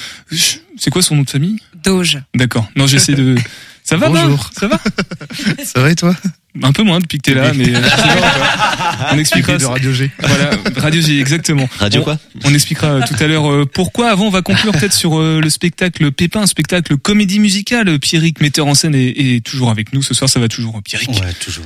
[0.77, 1.61] c'est quoi son nom de famille?
[1.85, 2.19] Doge.
[2.35, 2.67] D'accord.
[2.77, 3.37] Non, j'essaie de.
[3.85, 4.25] Ça va, Ben?
[4.25, 4.51] Bonjour.
[4.59, 4.79] Ça va?
[5.65, 6.15] Ça va et toi?
[6.63, 7.81] Un peu moins depuis que t'es là, mais euh,
[9.13, 9.57] on expliquera.
[9.57, 10.11] de Radio G.
[10.19, 11.69] Voilà, Radio G, exactement.
[11.79, 14.11] Radio On- quoi On expliquera euh, tout à l'heure euh, pourquoi.
[14.11, 17.99] Avant, on va conclure peut-être sur euh, le spectacle Pépin, un spectacle comédie musicale.
[18.01, 20.03] Pierrick, metteur en scène, est, est toujours avec nous.
[20.03, 21.11] Ce soir, ça va toujours, euh, Pierrick.
[21.11, 21.65] Ouais, toujours.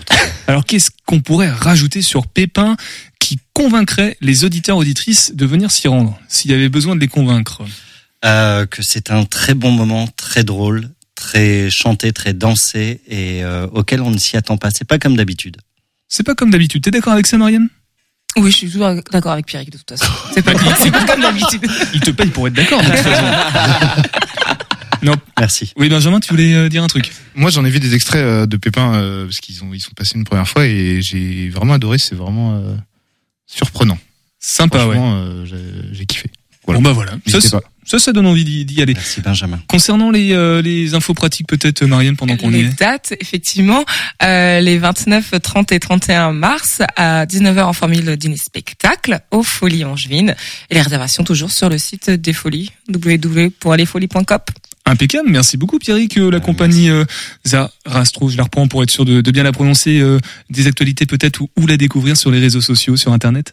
[0.48, 2.76] Alors, qu'est-ce qu'on pourrait rajouter sur Pépin
[3.18, 7.08] qui convaincrait les auditeurs auditrices de venir s'y rendre, s'il y avait besoin de les
[7.08, 7.62] convaincre?
[8.26, 13.66] Euh, que c'est un très bon moment, très drôle, très chanté, très dansé et euh,
[13.68, 14.70] auquel on ne s'y attend pas.
[14.70, 15.56] C'est pas comme d'habitude.
[16.08, 16.82] C'est pas comme d'habitude.
[16.82, 17.68] T'es d'accord avec ça, Marianne
[18.36, 20.12] Oui, je suis toujours d'accord avec Pierrick de toute façon.
[20.32, 21.66] C'est pas, c'est pas comme d'habitude.
[21.94, 24.02] Il te paye pour être d'accord, de toute façon.
[25.02, 25.14] Non.
[25.38, 25.72] Merci.
[25.76, 27.12] Oui, Benjamin, tu voulais euh, dire un truc?
[27.34, 29.90] Moi, j'en ai vu des extraits euh, de Pépin euh, parce qu'ils ont ils sont
[29.92, 31.98] passés une première fois et j'ai vraiment adoré.
[31.98, 32.74] C'est vraiment euh,
[33.46, 33.98] surprenant.
[34.38, 34.94] Sympa, ouais.
[34.94, 36.06] Franchement, euh, j'ai- j'ai
[36.72, 36.82] kiffé.
[36.82, 37.12] Bon, bah voilà.
[37.86, 38.94] Ça, ça, donne envie d'y aller.
[38.94, 39.60] Merci Benjamin.
[39.68, 42.78] Concernant les, euh, les infos pratiques, peut-être, Marianne, pendant qu'on y Les est.
[42.78, 43.84] dates, effectivement,
[44.22, 49.84] euh, les 29, 30 et 31 mars à 19h en formule dîner spectacle aux Folies
[49.84, 50.34] Angevines.
[50.70, 54.38] Et les réservations toujours sur le site des Folies, www.lesfolies.com.
[54.86, 56.18] Impeccable, merci beaucoup Pierrick.
[56.18, 57.04] Euh, La compagnie euh,
[57.46, 60.18] Zarastro, je la reprends pour être sûr de, de bien la prononcer, euh,
[60.50, 63.52] des actualités peut-être ou, ou la découvrir sur les réseaux sociaux, sur Internet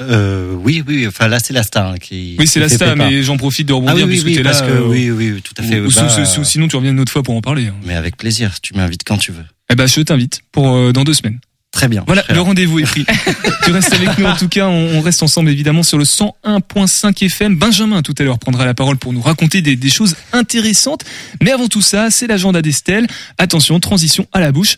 [0.00, 1.06] Euh, oui, oui.
[1.08, 2.36] Enfin là, c'est la star hein, qui.
[2.38, 3.10] Oui, c'est qui la fait star, Pépin.
[3.10, 4.60] mais j'en profite de Ah rebondir oui, oui, puisque oui, là.
[4.60, 5.80] que euh, oui, oui, tout à fait.
[5.80, 7.66] ou- Bah, ou- sinon, tu reviens une autre fois pour en parler.
[7.66, 7.74] hein.
[7.84, 8.60] Mais avec plaisir.
[8.62, 9.44] Tu m'invites quand tu veux.
[9.70, 11.38] Eh ben, je t'invite pour euh, dans deux semaines.
[11.70, 12.02] Très bien.
[12.06, 13.04] Voilà, le rendez-vous est pris.
[13.64, 17.22] tu restes avec nous en tout cas, on, on reste ensemble évidemment sur le 101.5
[17.26, 17.56] FM.
[17.56, 21.04] Benjamin tout à l'heure prendra la parole pour nous raconter des, des choses intéressantes.
[21.42, 23.06] Mais avant tout ça, c'est l'agenda d'Estelle.
[23.36, 24.76] Attention, transition à la bouche.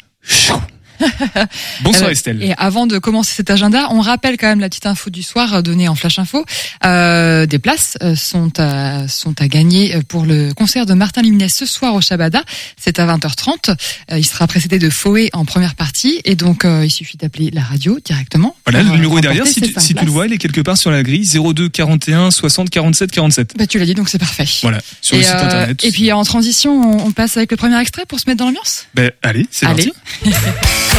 [1.83, 2.43] Bonsoir Euh, Estelle.
[2.43, 5.55] Et avant de commencer cet agenda, on rappelle quand même la petite info du soir
[5.55, 6.45] euh, donnée en flash info.
[6.85, 11.67] Euh, des places sont à, sont à gagner pour le concert de Martin Luminet ce
[11.67, 12.43] soir au Shabada.
[12.77, 13.75] C'est à 20h30.
[14.13, 17.51] Euh, il sera précédé de Foé en première partie et donc euh, il suffit d'appeler
[17.53, 18.57] la radio directement.
[18.67, 19.47] Voilà, le numéro est derrière.
[19.47, 21.69] Si tu, cinq si tu le vois, il est quelque part sur la grille 02
[21.69, 23.55] 41 60 47 47.
[23.57, 24.47] Bah, tu l'as dit, donc c'est parfait.
[24.63, 25.85] Voilà, sur et, le site euh, internet.
[25.85, 28.47] et puis en transition, on, on passe avec le premier extrait pour se mettre dans
[28.47, 28.87] l'ambiance?
[28.95, 29.67] Ben, allez, c'est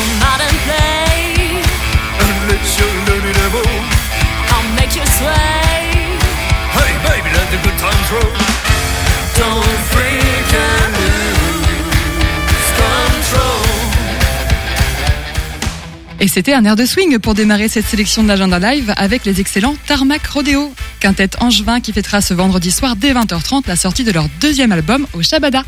[6.78, 8.51] Hey baby, let the good times roll.
[16.24, 19.42] Et c'était un air de swing pour démarrer cette sélection de l'agenda live avec les
[19.42, 24.12] excellents Tarmac Rodeo, quintette angevin qui fêtera ce vendredi soir dès 20h30 la sortie de
[24.12, 25.64] leur deuxième album au Shabada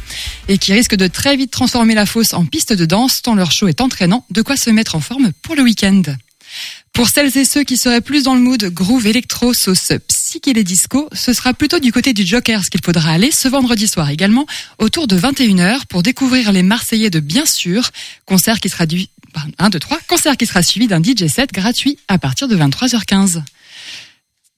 [0.48, 3.52] et qui risque de très vite transformer la fosse en piste de danse tant leur
[3.52, 6.04] show est entraînant, de quoi se mettre en forme pour le week-end.
[6.94, 11.10] Pour celles et ceux qui seraient plus dans le mood groove électro sauce psyché disco,
[11.13, 14.46] ce sera plutôt du côté du Jokers qu'il faudra aller ce vendredi soir également
[14.78, 17.89] autour de 21h pour découvrir les Marseillais de Bien sûr,
[18.28, 19.08] concert qui sera du
[19.58, 23.43] 1 2 3, concert qui sera suivi d'un DJ set gratuit à partir de 23h15.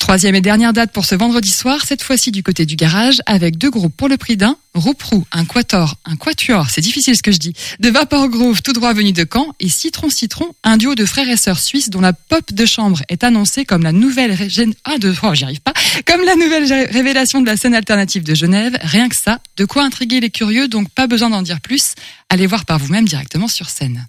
[0.06, 3.58] Troisième et dernière date pour ce vendredi soir, cette fois-ci du côté du garage, avec
[3.58, 7.32] deux groupes pour le prix d'un, Rouprou, un quator, un quatuor, c'est difficile ce que
[7.32, 10.94] je dis, de Vapor Groove tout droit venu de Caen, et Citron Citron, un duo
[10.94, 14.38] de frères et sœurs suisses dont la pop de chambre est annoncée comme la nouvelle
[14.84, 15.12] ah, de...
[15.24, 15.74] oh, arrive pas,
[16.06, 19.84] comme la nouvelle révélation de la scène alternative de Genève, rien que ça, de quoi
[19.84, 21.96] intriguer les curieux, donc pas besoin d'en dire plus,
[22.30, 24.06] allez voir par vous-même directement sur scène.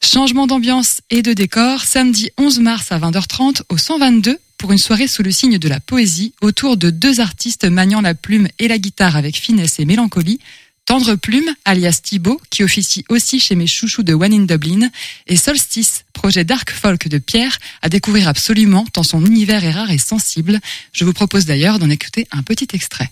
[0.00, 5.06] Changement d'ambiance et de décor, samedi 11 mars à 20h30 au 122 pour une soirée
[5.06, 8.78] sous le signe de la poésie autour de deux artistes maniant la plume et la
[8.78, 10.40] guitare avec finesse et mélancolie.
[10.86, 14.88] Tendre Plume, alias Thibaut, qui officie aussi chez mes chouchous de One in Dublin,
[15.26, 19.90] et Solstice, projet dark folk de Pierre, à découvrir absolument tant son univers est rare
[19.90, 20.58] et sensible.
[20.94, 23.10] Je vous propose d'ailleurs d'en écouter un petit extrait.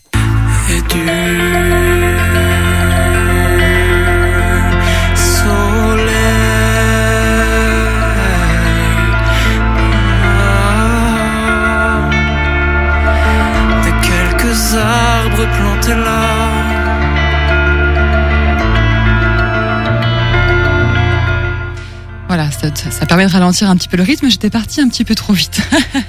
[22.26, 24.28] Voilà, ça, ça permet de ralentir un petit peu le rythme.
[24.28, 25.60] J'étais partie un petit peu trop vite.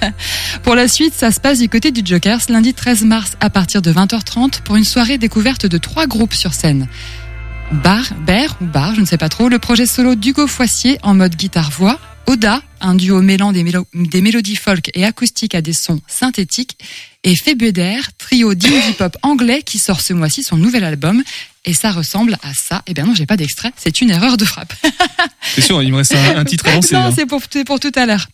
[0.64, 3.84] pour la suite, ça se passe du côté du Jokers, lundi 13 mars à partir
[3.84, 6.88] de 20h30 pour une soirée découverte de trois groupes sur scène.
[7.72, 11.14] Bar, Ber ou Bar, je ne sais pas trop, le projet solo d'Hugo Foissier en
[11.14, 15.72] mode guitare-voix, Oda, un duo mêlant des, mélo- des mélodies folk et acoustiques à des
[15.74, 16.78] sons synthétiques,
[17.24, 21.24] et Febueder, trio d'indie pop anglais qui sort ce mois-ci son nouvel album.
[21.68, 22.82] Et ça ressemble à ça.
[22.88, 24.74] Eh bien non, j'ai pas d'extrait, c'est une erreur de frappe.
[25.54, 26.96] C'est sûr, il me reste un, un titre à lancer.
[26.96, 27.14] non, hein.
[27.16, 28.28] c'est pour, tout à l'heure.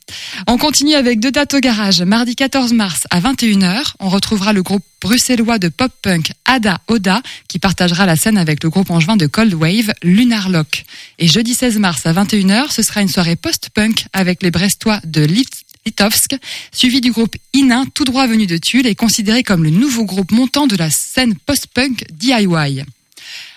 [0.48, 2.02] On continue avec deux dates au garage.
[2.02, 7.60] Mardi 14 mars à 21h, on retrouvera le groupe bruxellois de pop-punk Ada Oda qui
[7.60, 10.86] partagera la scène avec le groupe angevin de Cold Wave Lunar Lock.
[11.20, 15.22] Et jeudi 16 mars à 21h, ce sera une soirée post-punk avec les Brestois de
[15.24, 15.46] Lit-
[15.86, 16.36] Litovsk,
[16.72, 20.32] suivi du groupe Inin, tout droit venu de Tulle et considéré comme le nouveau groupe
[20.32, 22.84] montant de la scène post-punk DIY.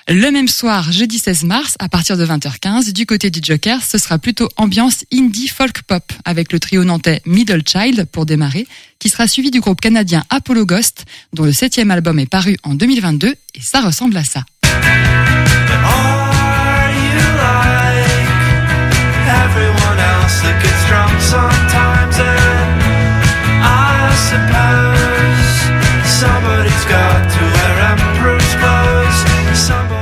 [0.08, 3.98] Le même soir, jeudi 16 mars, à partir de 20h15, du côté du Joker, ce
[3.98, 8.68] sera plutôt ambiance indie folk pop avec le trio nantais Middle Child pour démarrer,
[9.00, 12.74] qui sera suivi du groupe canadien Apollo Ghost, dont le septième album est paru en
[12.74, 14.44] 2022 et ça ressemble à ça.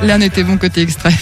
[0.04, 1.14] L'un était bon côté extrait.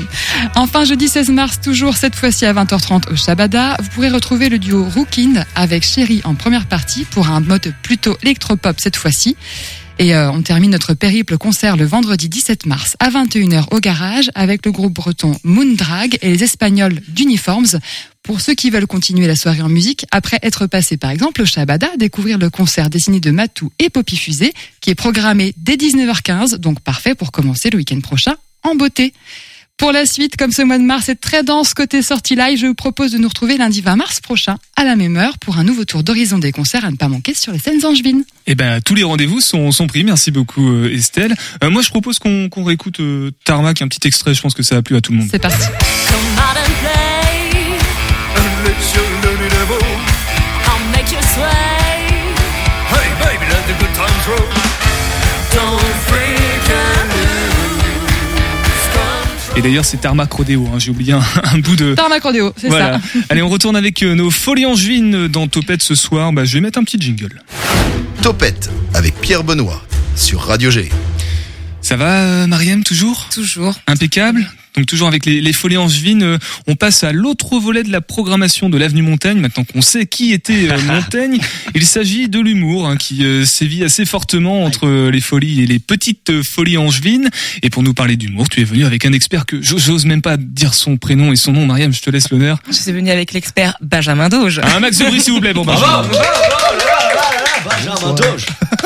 [0.56, 4.58] enfin, jeudi 16 mars, toujours cette fois-ci à 20h30 au Shabada, vous pourrez retrouver le
[4.58, 9.36] duo Rookin avec Chéri en première partie pour un mode plutôt électropop cette fois-ci.
[9.98, 14.30] Et euh, on termine notre périple concert le vendredi 17 mars à 21h au garage
[14.34, 17.78] avec le groupe breton Moondrag et les Espagnols d'Uniforms.
[18.24, 21.46] Pour ceux qui veulent continuer la soirée en musique, après être passés par exemple au
[21.46, 26.56] Shabada, découvrir le concert dessiné de Matou et Poppy Fusée, qui est programmé dès 19h15,
[26.56, 29.12] donc parfait pour commencer le week-end prochain en beauté.
[29.76, 32.66] Pour la suite, comme ce mois de mars est très dense côté sortie live, je
[32.66, 35.64] vous propose de nous retrouver lundi 20 mars prochain à la même heure pour un
[35.64, 38.24] nouveau tour d'horizon des concerts à ne pas manquer sur les scènes angevines.
[38.46, 40.04] Eh ben, tous les rendez-vous sont, sont pris.
[40.04, 41.34] Merci beaucoup, euh, Estelle.
[41.62, 44.32] Euh, moi, je propose qu'on réécoute euh, Tarmac, un petit extrait.
[44.32, 45.28] Je pense que ça a plu à tout le monde.
[45.30, 45.66] C'est parti.
[52.90, 54.63] Hey, baby, let the good times roll.
[59.56, 60.66] Et d'ailleurs, c'est Tarmac Rodeo.
[60.66, 60.78] Hein.
[60.78, 61.94] J'ai oublié un, un bout de.
[61.94, 62.98] Tarmac Rodeo, c'est Voilà.
[62.98, 63.18] ça.
[63.28, 66.32] Allez, on retourne avec euh, nos folies angevines dans Topette ce soir.
[66.32, 67.40] Bah, je vais mettre un petit jingle.
[68.22, 69.80] Topette avec Pierre Benoît
[70.16, 70.88] sur Radio G.
[71.80, 73.28] Ça va, euh, Mariam, toujours?
[73.32, 73.74] Toujours.
[73.86, 74.44] Impeccable?
[74.76, 78.00] Donc toujours avec les, les folies angevines, euh, on passe à l'autre volet de la
[78.00, 79.38] programmation de l'avenue Montaigne.
[79.38, 81.38] Maintenant qu'on sait qui était euh, Montaigne,
[81.74, 85.78] il s'agit de l'humour hein, qui euh, sévit assez fortement entre les folies et les
[85.78, 87.30] petites folies angevines.
[87.62, 90.36] Et pour nous parler d'humour, tu es venu avec un expert que j'ose même pas
[90.36, 91.66] dire son prénom et son nom.
[91.66, 92.58] Mariam, je te laisse l'honneur.
[92.68, 94.58] Je suis venue avec l'expert Benjamin Doge.
[94.58, 96.02] Un max de bruit s'il vous plaît pour Benjamin.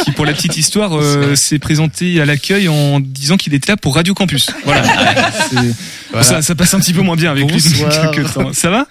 [0.05, 3.77] Qui, pour la petite histoire, euh, s'est présenté à l'accueil en disant qu'il était là
[3.77, 4.51] pour Radio Campus.
[4.65, 4.83] Voilà.
[5.51, 5.75] C'est-
[6.11, 6.27] Voilà.
[6.27, 8.11] Ça, ça passe un petit peu moins bien avec lui depuis Bonsoir.
[8.13, 8.53] quelques temps.
[8.53, 8.87] Ça va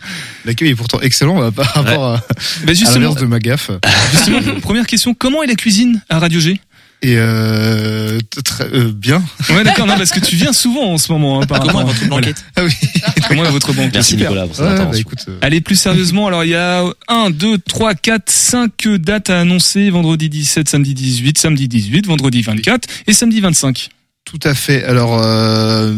[0.46, 2.18] L'accueil est pourtant excellent euh, par rapport à,
[2.64, 3.72] Bah, à l'inverse de ma gaffe.
[4.14, 6.60] justement, première question, comment est la cuisine à Radio G?
[7.04, 9.24] Et euh, très euh, bien.
[9.52, 11.42] Ouais d'accord, non parce que tu viens souvent en ce moment.
[11.42, 12.72] Hein, par Comment est rapport- votre blanquette Ah oui.
[13.28, 14.32] Comment est votre banquette Merci Super.
[14.32, 17.30] Nicolas pour cette Ouais, bah, écoute, euh, Allez, plus sérieusement, alors il y a 1,
[17.30, 19.90] 2, 3, 4, 5 dates à annoncer.
[19.92, 23.90] Vendredi 17, samedi 18, samedi 18, vendredi 24 et samedi 25.
[24.26, 24.84] Tout à fait.
[24.84, 25.94] Alors, euh,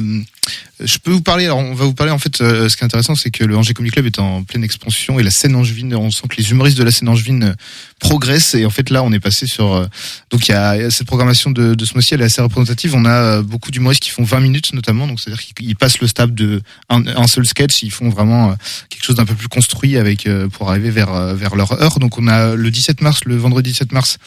[0.79, 1.45] je peux vous parler.
[1.45, 2.11] Alors, on va vous parler.
[2.11, 4.43] En fait, euh, ce qui est intéressant, c'est que le Angers Comedy Club est en
[4.43, 5.93] pleine expansion et la scène angevine.
[5.95, 7.53] On sent que les humoristes de la scène angevine euh,
[7.99, 8.55] progressent.
[8.55, 9.73] Et en fait, là, on est passé sur.
[9.73, 9.85] euh,
[10.29, 12.13] donc, il y a cette programmation de, ce mois-ci.
[12.13, 12.95] Elle est assez représentative.
[12.95, 15.07] On a beaucoup d'humoristes qui font 20 minutes, notamment.
[15.07, 17.83] Donc, c'est-à-dire qu'ils ils passent le stade de un, un seul sketch.
[17.83, 18.55] Ils font vraiment
[18.89, 21.99] quelque chose d'un peu plus construit avec pour arriver vers vers leur heure.
[21.99, 24.17] Donc, on a le 17 mars, le vendredi 17 mars.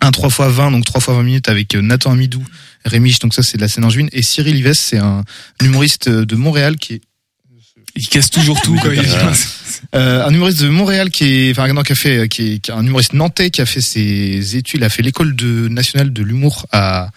[0.00, 2.42] Un 3 x 20, donc 3 x 20 minutes avec euh, Nathan Amidou,
[2.84, 5.24] Rémiche, donc ça c'est de la scène angevine, et Cyril Ives, c'est un
[5.62, 7.00] humoriste de Montréal qui est
[8.00, 8.74] Il casse toujours tout.
[8.76, 8.94] Quoi.
[8.94, 9.02] Il-
[9.94, 12.70] euh, un humoriste de Montréal qui est, enfin non, qui a fait, qui est, qui
[12.70, 16.12] est un humoriste nantais qui a fait ses études, il a fait l'école de nationale
[16.12, 17.10] de l'humour à,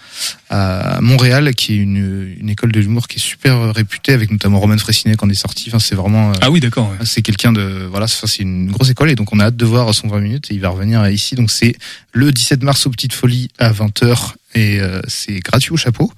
[0.49, 4.59] à Montréal, qui est une, une école de l'humour qui est super réputée, avec notamment
[4.59, 5.65] Roman Fressinet en est sorti.
[5.69, 6.31] Enfin, c'est vraiment.
[6.31, 6.89] euh, Ah oui, d'accord.
[6.91, 7.05] ouais.
[7.05, 9.93] c'est quelqu'un de voilà, c'est une grosse école et donc on a hâte de voir
[9.95, 11.35] son 20 minutes et il va revenir ici.
[11.35, 11.75] Donc c'est
[12.13, 16.11] le 17 mars aux Petites Folies à 20h et euh, c'est gratuit au chapeau.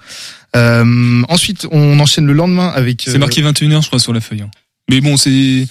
[0.56, 3.04] Euh, ensuite, on enchaîne le lendemain avec.
[3.06, 4.42] C'est marqué 21h, je crois, sur la feuille.
[4.42, 4.52] hein.
[4.90, 5.66] Mais bon, c'est.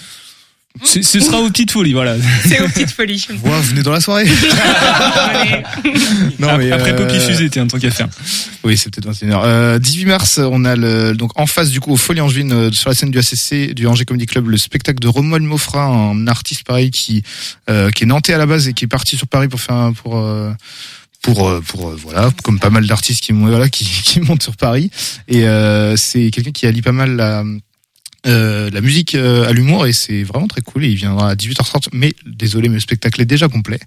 [0.82, 2.16] c'est- Ce sera aux petites folies, voilà.
[2.46, 3.24] C'est aux petites folies.
[3.44, 4.24] Voilà, venez dans la soirée.
[6.38, 8.08] non, mais, Après euh, Poppy Fusée, t'es un truc à faire.
[8.64, 9.42] Oui, c'est peut-être 21h.
[9.44, 12.72] Euh, 18 mars, on a le, donc en face du coup au Folie Angevine euh,
[12.72, 16.26] sur la scène du ACC du Angers Comedy Club le spectacle de Romuald Mofra, un
[16.26, 17.22] artiste pareil qui
[17.68, 19.76] euh, qui est nantais à la base et qui est parti sur Paris pour faire
[19.76, 20.52] un, pour euh,
[21.22, 24.56] pour euh, pour euh, voilà comme pas mal d'artistes qui voilà qui qui montent sur
[24.56, 24.90] Paris
[25.28, 27.44] et euh, c'est quelqu'un qui allie pas mal la
[28.24, 30.84] euh, la musique euh, à l'humour et c'est vraiment très cool.
[30.84, 31.88] Et il viendra à 18h30.
[31.92, 33.80] Mais désolé, mais le spectacle est déjà complet.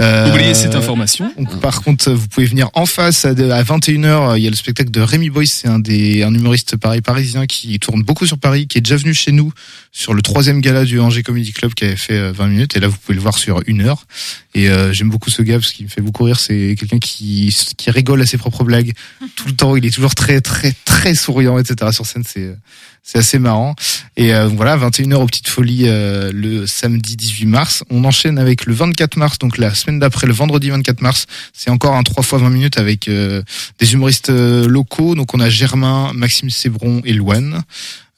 [0.00, 1.32] Euh, Oubliez cette information.
[1.38, 4.36] donc, par contre, vous pouvez venir en face à, de- à 21h.
[4.38, 7.46] Il y a le spectacle de Rémi Boyce, c'est un des un humoriste pareil parisien
[7.46, 9.52] qui tourne beaucoup sur Paris, qui est déjà venu chez nous
[9.96, 12.76] sur le troisième gala du Angers Comedy Club qui avait fait euh, 20 minutes.
[12.76, 14.06] Et là, vous pouvez le voir sur une heure.
[14.54, 16.38] Et euh, j'aime beaucoup ce gars parce qu'il me fait beaucoup rire.
[16.38, 18.92] C'est quelqu'un qui qui rigole à ses propres blagues
[19.36, 19.74] tout le temps.
[19.74, 21.92] Il est toujours très très très souriant, etc.
[21.92, 22.54] Sur scène, c'est
[23.06, 23.76] c'est assez marrant.
[24.16, 27.84] Et euh, voilà, 21h aux Petites Folies euh, le samedi 18 mars.
[27.88, 31.26] On enchaîne avec le 24 mars, donc la semaine d'après, le vendredi 24 mars.
[31.52, 33.42] C'est encore un 3 fois 20 minutes avec euh,
[33.78, 35.14] des humoristes euh, locaux.
[35.14, 37.62] Donc on a Germain, Maxime Sébron et Louane.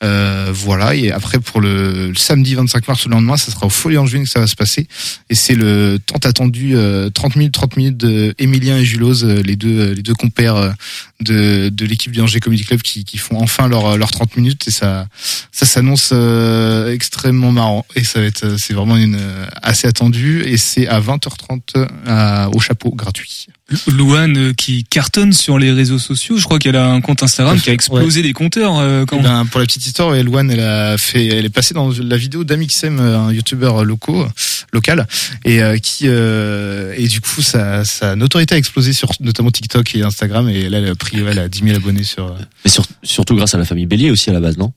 [0.04, 3.98] Euh, voilà, et après pour le, samedi 25 mars, le lendemain, ça sera au Folie
[3.98, 4.86] Angevine que ça va se passer.
[5.28, 9.42] Et c'est le tant attendu euh, 30 minutes, 30 minutes de Emilien et Julose, euh,
[9.42, 10.74] les deux, euh, les deux compères
[11.20, 14.68] de, de l'équipe du Angers Comedy Club qui, qui font enfin leur, leur 30 minutes
[14.68, 15.06] et ça,
[15.52, 17.84] ça s'annonce euh, extrêmement marrant.
[17.96, 21.86] Et ça va être, euh, c'est vraiment une, euh, assez attendu et c'est à 20h30
[22.06, 23.46] à- au chapeau gratuit.
[23.86, 26.38] Louane euh, qui cartonne sur les réseaux sociaux.
[26.38, 28.78] Je crois qu'elle a un compte Instagram qui a explosé les compteurs.
[28.78, 29.18] euh, quand...
[29.18, 31.90] Eh ben, pour la petite histoire, ouais, Elouane, elle a fait, elle est passée dans
[31.90, 34.26] la vidéo d'Amixem, euh, un youtubeur locaux,
[34.72, 35.06] local,
[35.44, 39.94] et euh, qui, euh, et du coup, sa, sa notoriété a explosé sur notamment TikTok
[39.96, 42.26] et Instagram, et là, elle a pris, ouais, elle a 10 000 abonnés sur.
[42.26, 44.72] euh, Mais sur- surtout grâce à la famille Bélier aussi à la base, non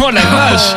[0.00, 0.76] Oh la vache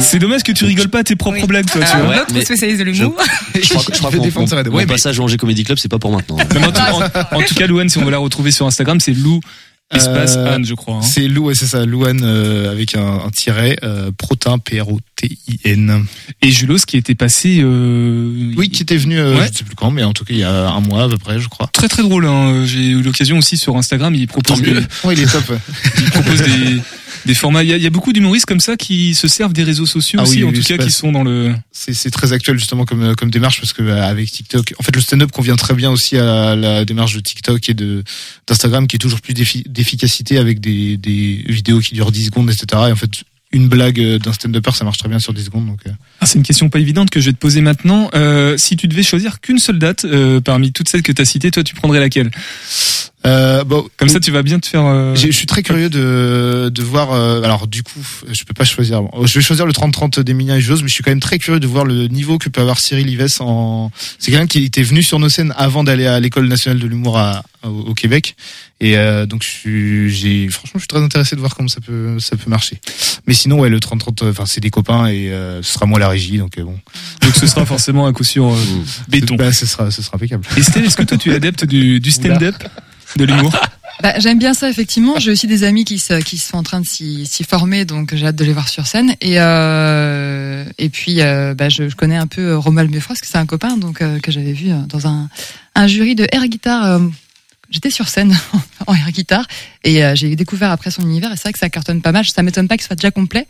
[0.00, 1.80] C'est dommage que tu rigoles pas à tes propres blagues, toi.
[1.84, 2.16] tu Euh, vois.
[2.16, 3.14] L'autre spécialiste de l'humour.
[3.54, 5.36] Je crois, que- je crois vais défendre mon- ça, ouais, mon mais- passage au Angers
[5.36, 6.36] Comedy Club, c'est pas pour maintenant.
[6.54, 9.12] Mais en, en- en tout cas, Louane, si on veut la retrouver sur Instagram, c'est
[9.12, 9.40] Lou
[9.92, 10.96] espace Euh, Anne, je crois.
[10.96, 11.02] hein.
[11.02, 16.04] C'est Lou, ouais, c'est ça, Louane euh, avec un, un tiret, euh, Protin, P-R-O-T-I-N.
[16.42, 17.60] Et Julos qui était passé.
[17.62, 19.46] euh, Oui, qui était venu, euh, Ouais.
[19.46, 21.08] je ne sais plus quand, mais en tout cas, il y a un mois à
[21.08, 21.68] peu près, je crois.
[21.72, 22.26] Très très drôle.
[22.26, 22.64] Hein.
[22.66, 24.14] J'ai eu l'occasion aussi sur Instagram.
[24.14, 24.72] Il propose, des.
[25.04, 25.44] Ouais, il est top.
[25.98, 26.80] il propose des,
[27.26, 27.62] des formats.
[27.62, 29.84] Il y, a, il y a beaucoup d'humoristes comme ça qui se servent des réseaux
[29.86, 31.54] sociaux Ah aussi, oui, en oui, tout cas, qui sont dans le.
[31.72, 35.00] c'est très actuel justement comme comme démarche parce que euh, avec TikTok en fait le
[35.02, 38.02] stand-up convient très bien aussi à la démarche de TikTok et de
[38.46, 42.50] d'Instagram qui est toujours plus d'effi- d'efficacité avec des des vidéos qui durent 10 secondes
[42.50, 43.10] etc et en fait
[43.52, 46.26] une blague euh, d'un stand-upper ça marche très bien sur 10 secondes donc euh, Ah,
[46.26, 48.10] c'est une question pas évidente que je vais te poser maintenant.
[48.14, 51.24] Euh, si tu devais choisir qu'une seule date euh, parmi toutes celles que tu as
[51.24, 52.30] citées, toi, tu prendrais laquelle?
[53.26, 54.84] Euh, bon Comme ça, tu vas bien te faire.
[54.84, 57.12] euh, Je suis très curieux de, de voir.
[57.12, 59.02] euh, alors du coup, je peux pas choisir.
[59.02, 61.38] Bon, Je vais choisir le 30-30 d'Emilien et Jose, mais je suis quand même très
[61.38, 63.90] curieux de voir le niveau que peut avoir Cyril Ives en.
[64.18, 67.18] C'est quelqu'un qui était venu sur nos scènes avant d'aller à l'école nationale de l'humour
[67.18, 68.36] à- au, au Québec,
[68.78, 71.80] et euh, donc je suis, j'ai franchement, je suis très intéressé de voir comment ça
[71.80, 72.78] peut ça peut marcher.
[73.26, 75.98] Mais sinon, ouais, le 30-30, euh, enfin c'est des copains et euh, ce sera moi
[75.98, 76.78] la régie, donc euh, bon.
[77.22, 78.56] Donc ce sera forcément un coup sûr euh,
[79.08, 79.36] béton.
[79.36, 80.44] Bah, ce sera ce sera impeccable.
[80.58, 82.54] Estelle, est-ce que toi, tu es adepte du, du stand-up,
[83.16, 83.58] de l'humour?
[84.02, 85.18] Bah, j'aime bien ça effectivement.
[85.18, 88.14] J'ai aussi des amis qui se, qui sont en train de s'y s'y former, donc
[88.14, 89.14] j'ai hâte de les voir sur scène.
[89.22, 93.26] Et euh, et puis euh, bah, je, je connais un peu Romuald Beffroy, parce que
[93.26, 95.30] c'est un copain donc euh, que j'avais vu dans un
[95.74, 97.00] un jury de air guitare.
[97.70, 98.36] J'étais sur scène
[98.86, 99.46] en air guitare
[99.84, 102.24] et euh, j'ai découvert après son univers et c'est vrai que ça cartonne pas mal.
[102.26, 103.46] Ça m'étonne pas qu'il soit déjà complet.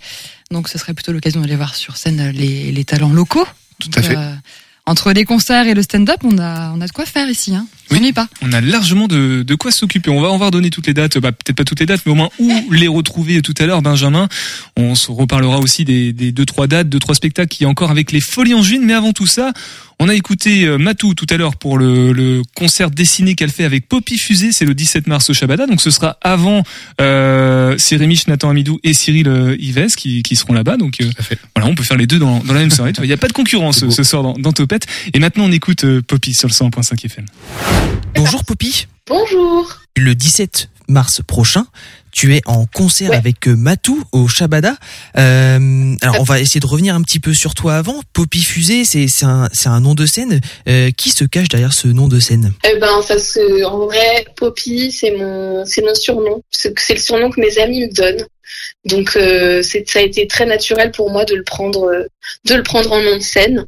[0.51, 3.47] Donc ce serait plutôt l'occasion d'aller voir sur scène euh, les, les talents locaux.
[3.79, 4.17] Tout à fait.
[4.17, 4.33] Euh,
[4.89, 7.55] entre les concerts et le stand-up, on a on a de quoi faire ici.
[7.55, 7.67] Hein.
[7.91, 8.29] On n'y est pas.
[8.41, 10.11] On a largement de, de quoi s'occuper.
[10.11, 12.13] On va, on va redonner toutes les dates, bah, peut-être pas toutes les dates, mais
[12.13, 14.29] au moins où les retrouver tout à l'heure, Benjamin.
[14.77, 18.13] On se reparlera aussi des, des deux, trois dates, deux, trois spectacles qui encore avec
[18.13, 18.79] les Folies en juin.
[18.81, 19.53] Mais avant tout ça,
[19.99, 23.65] on a écouté euh, Matou tout à l'heure pour le, le concert dessiné qu'elle fait
[23.65, 24.53] avec Poppy Fusée.
[24.53, 25.67] C'est le 17 mars au Shabada.
[25.67, 26.63] Donc ce sera avant
[27.01, 30.77] euh, Cérémiche, Nathan Amidou et Cyril euh, Ives qui, qui seront là-bas.
[30.77, 31.11] Donc euh,
[31.55, 32.93] voilà, on peut faire les deux dans, dans la même soirée.
[32.93, 34.87] Tu vois, Il n'y a pas de concurrence ce soir dans, dans Topette.
[35.15, 37.27] Et maintenant, on écoute euh, Poppy sur le 100.5 FM.
[38.15, 38.87] Bonjour Poppy.
[39.07, 39.81] Bonjour.
[39.97, 41.67] Le 17 mars prochain,
[42.17, 44.77] tu es en concert avec euh, Matou au Shabada.
[45.19, 48.01] Euh, alors on va essayer de revenir un petit peu sur toi avant.
[48.15, 50.41] Poppy Fusée, c'est c'est un nom de scène.
[50.67, 52.55] Euh, qui se cache derrière ce nom de scène?
[52.65, 56.43] Eh ben, ça se, en vrai, Poppy, c'est mon, c'est mon surnom.
[56.51, 58.27] C'est le surnom que mes amis me donnent.
[58.87, 62.07] Donc, euh, c'est, ça a été très naturel pour moi de le prendre,
[62.47, 63.67] de le prendre en nom de scène.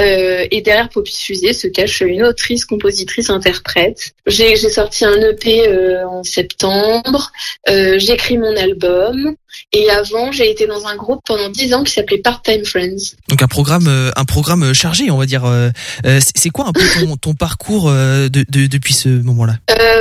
[0.00, 4.14] Euh, et derrière Poppy Fusée se cache une autrice, compositrice, interprète.
[4.26, 7.30] J'ai, sorti un EP euh, en septembre.
[7.68, 9.36] Euh, j'ai écrit mon album.
[9.72, 13.14] Et avant, j'ai été dans un groupe pendant dix ans qui s'appelait Part-Time Friends.
[13.28, 15.44] Donc un programme euh, un programme chargé, on va dire.
[16.04, 19.58] C'est quoi un peu ton, ton parcours de, de- depuis ce moment-là?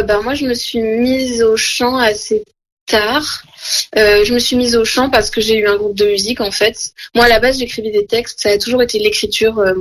[0.08, 2.44] Ben moi, je me suis mise au chant assez
[2.86, 3.44] tard.
[3.98, 6.42] Euh, je me suis mise au chant parce que j'ai eu un groupe de musique
[6.42, 6.92] en fait.
[7.16, 9.74] Moi à la base j'écrivais des textes, ça a toujours été l'écriture euh,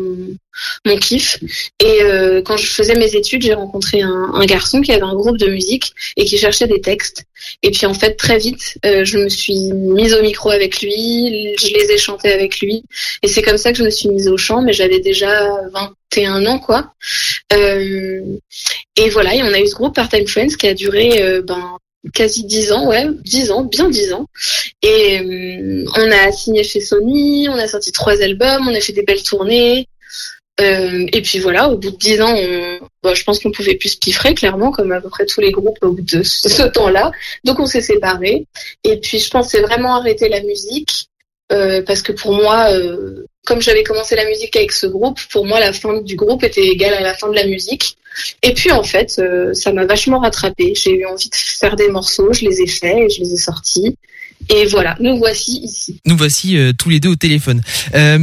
[0.84, 1.38] mon, kiff.
[1.80, 5.14] Et euh, quand je faisais mes études, j'ai rencontré un, un garçon qui avait un
[5.14, 7.24] groupe de musique et qui cherchait des textes.
[7.62, 11.54] Et puis en fait très vite, euh, je me suis mise au micro avec lui,
[11.58, 12.84] je les ai chantés avec lui.
[13.22, 16.46] Et c'est comme ça que je me suis mise au chant, mais j'avais déjà 21
[16.46, 16.92] ans quoi.
[17.52, 18.20] Euh,
[18.96, 21.78] et voilà, et on a eu ce groupe Part-Time Friends qui a duré euh, ben
[22.14, 24.26] quasi 10 ans, ouais, 10 ans, bien 10 ans.
[24.82, 28.92] Et euh, on a signé chez Sony, on a sorti trois albums, on a fait
[28.92, 29.88] des belles tournées.
[30.60, 33.76] Euh, et puis voilà, au bout de 10 ans, on, bon, je pense qu'on pouvait
[33.76, 36.68] plus se piffrer, clairement, comme à peu près tous les groupes au bout de ce,
[36.68, 37.12] temps-là.
[37.44, 38.46] Donc on s'est séparés.
[38.84, 41.08] Et puis je c'est vraiment arrêter la musique.
[41.52, 45.44] euh, parce que pour moi, euh, comme j'avais commencé la musique avec ce groupe, pour
[45.46, 47.96] moi la fin du groupe était égale à la fin de la musique.
[48.42, 50.74] Et puis en fait, euh, ça m'a vachement rattrapé.
[50.74, 53.36] J'ai eu envie de faire des morceaux, je les ai faits et je les ai
[53.36, 53.96] sortis.
[54.48, 56.00] Et voilà, nous voici ici.
[56.06, 57.60] Nous voici euh, tous les deux au téléphone.
[57.94, 58.18] Euh,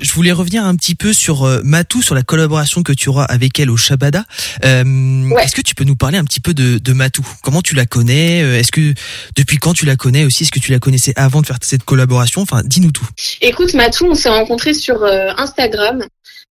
[0.00, 3.24] Je voulais revenir un petit peu sur euh, Matou, sur la collaboration que tu auras
[3.24, 4.24] avec elle au Shabada.
[4.64, 7.26] Euh, Est-ce que tu peux nous parler un petit peu de, de Matou?
[7.42, 8.42] Comment tu la connais?
[8.42, 8.94] Euh, Est-ce que
[9.36, 10.42] depuis quand tu la connais aussi?
[10.42, 12.42] Est-ce que tu la connaissais avant de faire cette collaboration?
[12.42, 13.08] Enfin, dis-nous tout.
[13.40, 16.04] Écoute, Matou, on s'est rencontrés sur euh, Instagram.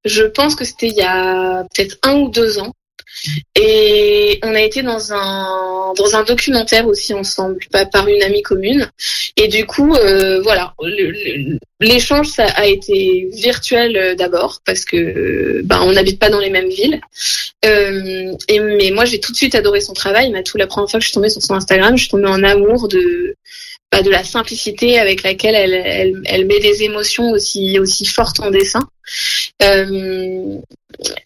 [0.06, 2.74] Je pense que c'était il y a peut-être un ou deux ans.
[3.56, 7.60] Et on a été dans un dans un documentaire aussi ensemble,
[7.92, 8.90] par une amie commune.
[9.38, 10.74] Et du coup, euh, voilà,
[11.80, 16.40] l'échange ça a été virtuel euh, d'abord parce que euh, ben on n'habite pas dans
[16.40, 17.00] les mêmes villes.
[17.64, 20.32] Et mais moi j'ai tout de suite adoré son travail.
[20.32, 22.44] Matou, la première fois que je suis tombée sur son Instagram, je suis tombée en
[22.44, 23.36] amour de
[24.02, 28.88] de la simplicité avec laquelle elle, met des émotions aussi fortes en dessin.
[29.62, 30.58] Euh,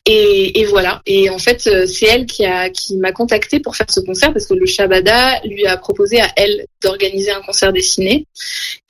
[0.05, 1.01] et, voilà.
[1.05, 2.43] Et en fait, euh, c'est elle qui
[2.73, 6.29] qui m'a contactée pour faire ce concert parce que le Shabada lui a proposé à
[6.35, 8.25] elle d'organiser un concert dessiné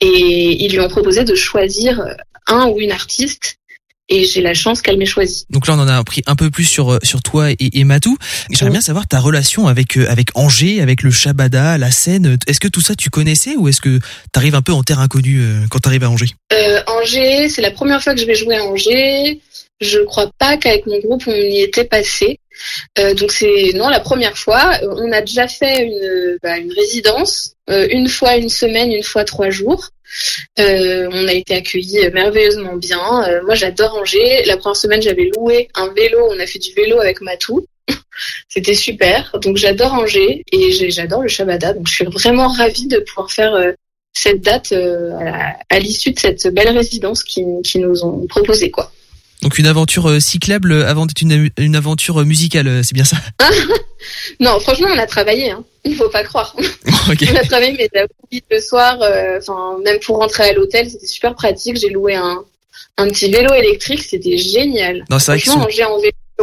[0.00, 2.16] et ils lui ont proposé de choisir
[2.46, 3.58] un ou une artiste.
[4.10, 5.44] Et j'ai la chance qu'elle m'ait choisi.
[5.50, 7.84] Donc là, on en a appris un peu plus sur euh, sur toi et, et
[7.84, 8.16] Matou.
[8.50, 12.38] J'aimerais bien savoir ta relation avec euh, avec Angers, avec le Shabada, la scène.
[12.46, 13.98] Est-ce que tout ça tu connaissais ou est-ce que
[14.32, 16.30] t'arrives un peu en terre inconnue euh, quand t'arrives à Angers?
[16.52, 19.40] Euh, Angers, c'est la première fois que je vais jouer à Angers.
[19.80, 22.40] Je crois pas qu'avec mon groupe on y était passé.
[22.98, 24.72] Euh, donc c'est non la première fois.
[24.82, 29.24] On a déjà fait une, bah, une résidence, euh, une fois une semaine, une fois
[29.24, 29.90] trois jours.
[30.58, 33.28] Euh, on a été accueillis merveilleusement bien.
[33.28, 34.44] Euh, moi j'adore Angers.
[34.46, 36.18] La première semaine j'avais loué un vélo.
[36.30, 37.66] On a fait du vélo avec Matou.
[38.48, 39.36] C'était super.
[39.42, 41.72] Donc j'adore Angers et j'adore le Shabada.
[41.72, 43.72] Donc je suis vraiment ravie de pouvoir faire euh,
[44.12, 48.90] cette date à l'issue de cette belle résidence qui, qui nous ont proposé quoi.
[49.42, 53.16] Donc une aventure euh, cyclable avant d'être une, une aventure musicale, euh, c'est bien ça?
[54.40, 55.50] Non, franchement, on a travaillé.
[55.50, 55.64] Hein.
[55.84, 56.54] Il faut pas croire.
[57.08, 57.90] On a travaillé, mais
[58.50, 61.76] le soir, euh, enfin même pour rentrer à l'hôtel, c'était super pratique.
[61.76, 62.38] J'ai loué un,
[62.96, 65.04] un petit vélo électrique, c'était génial.
[65.10, 65.66] Non, c'est vrai qu'ils sont-.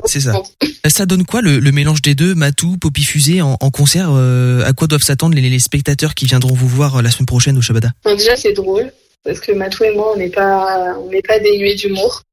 [0.06, 0.42] C'est ça.
[0.90, 4.64] Ça donne quoi le, le mélange des deux, Matou, Poppy Fusée en, en concert euh,
[4.66, 7.62] À quoi doivent s'attendre les, les spectateurs qui viendront vous voir la semaine prochaine au
[7.62, 7.92] Shabada?
[8.06, 8.92] Déjà, c'est drôle
[9.24, 12.24] parce que Matou et moi, on n'est pas, on n'est pas dénués d'humour.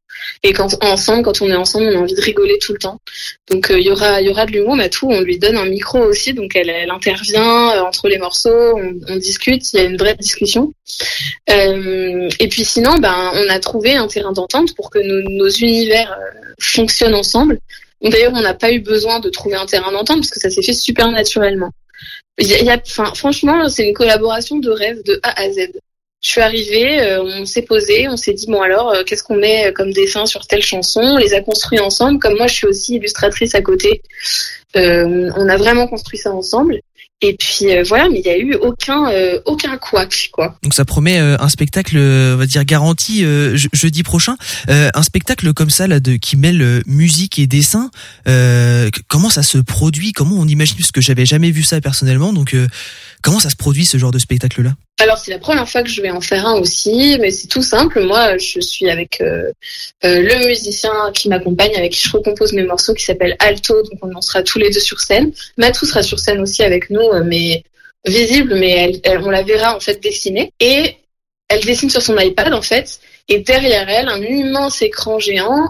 [0.42, 2.98] Et quand ensemble, quand on est ensemble, on a envie de rigoler tout le temps.
[3.50, 4.76] Donc euh, il y aura, il y aura de l'humour.
[4.76, 8.76] Matou, on lui donne un micro aussi, donc elle, elle intervient euh, entre les morceaux,
[8.76, 10.72] on, on discute, il y a une vraie discussion.
[11.50, 15.48] Euh, et puis sinon, ben, on a trouvé un terrain d'entente pour que nos, nos
[15.48, 17.58] univers euh, fonctionnent ensemble.
[18.02, 20.62] D'ailleurs, on n'a pas eu besoin de trouver un terrain d'entente parce que ça s'est
[20.62, 21.70] fait super naturellement.
[22.38, 25.70] Y a, y a- enfin, franchement, c'est une collaboration de rêve de A à Z.
[26.22, 29.36] Je suis arrivée, euh, on s'est posé, on s'est dit bon alors euh, qu'est-ce qu'on
[29.36, 32.20] met comme dessin sur telle chanson, on les a construits ensemble.
[32.20, 34.02] Comme moi je suis aussi illustratrice à côté,
[34.76, 36.78] euh, on a vraiment construit ça ensemble.
[37.24, 40.56] Et puis euh, voilà, mais il y a eu aucun euh, aucun couac quoi.
[40.64, 44.36] Donc ça promet euh, un spectacle, euh, on va dire garanti je- jeudi prochain.
[44.68, 47.90] Un spectacle comme ça là de qui mêle musique et dessin.
[49.08, 50.12] Comment ça se produit?
[50.12, 50.76] Comment on imagine?
[50.78, 52.32] Parce que j'avais jamais vu ça personnellement.
[52.32, 52.56] Donc
[53.22, 55.88] comment ça se produit ce genre de spectacle là Alors c'est la première fois que
[55.88, 58.02] je vais en faire un aussi, mais c'est tout simple.
[58.02, 59.50] Moi, je suis avec euh,
[60.04, 63.82] euh, le musicien qui m'accompagne, avec qui je recompose mes morceaux, qui s'appelle Alto.
[63.82, 65.32] Donc on en sera tous les deux sur scène.
[65.56, 67.64] Matou sera sur scène aussi avec nous, euh, mais
[68.04, 70.52] visible, mais on la verra en fait dessiner.
[70.60, 70.96] Et
[71.48, 73.00] elle dessine sur son iPad en fait.
[73.28, 75.68] Et derrière elle, un immense écran géant.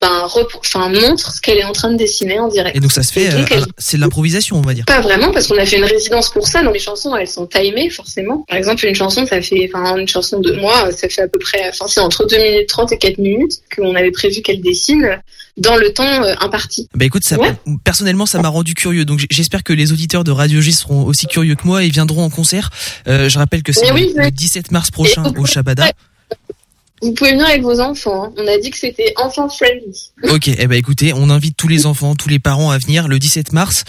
[0.00, 0.28] Ben,
[0.62, 2.76] enfin, montre ce qu'elle est en train de dessiner en direct.
[2.76, 3.44] Et donc ça se fait, euh,
[3.78, 4.84] c'est de l'improvisation, on va dire.
[4.84, 6.62] Pas vraiment, parce qu'on a fait une résidence pour ça.
[6.62, 8.44] Donc les chansons, elles sont timées, forcément.
[8.48, 11.40] Par exemple, une chanson, ça fait, enfin, une chanson de moi, ça fait à peu
[11.40, 15.20] près, enfin, c'est entre 2 minutes 30 et 4 minutes qu'on avait prévu qu'elle dessine
[15.56, 16.88] dans le temps euh, imparti.
[16.94, 17.36] Bah écoute, ça,
[17.82, 19.04] personnellement, ça m'a rendu curieux.
[19.04, 22.22] Donc j'espère que les auditeurs de Radio G seront aussi curieux que moi et viendront
[22.22, 22.70] en concert.
[23.08, 24.32] Euh, je rappelle que c'est oui, le oui.
[24.32, 25.90] 17 mars prochain au Shabada.
[27.02, 28.24] Vous pouvez venir avec vos enfants.
[28.24, 28.32] hein.
[28.36, 30.10] On a dit que c'était enfant friendly.
[30.30, 33.18] Ok, eh ben écoutez, on invite tous les enfants, tous les parents à venir le
[33.18, 33.84] 17 mars.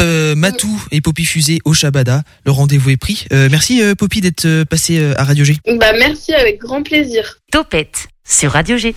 [0.00, 2.22] Euh, Matou et Poppy Fusée au Shabada.
[2.44, 3.24] Le rendez-vous est pris.
[3.32, 5.56] Euh, merci euh, Poppy d'être euh, passé euh, à Radio G.
[5.66, 7.40] Bah, merci, avec grand plaisir.
[7.50, 8.94] Topette sur Radio G.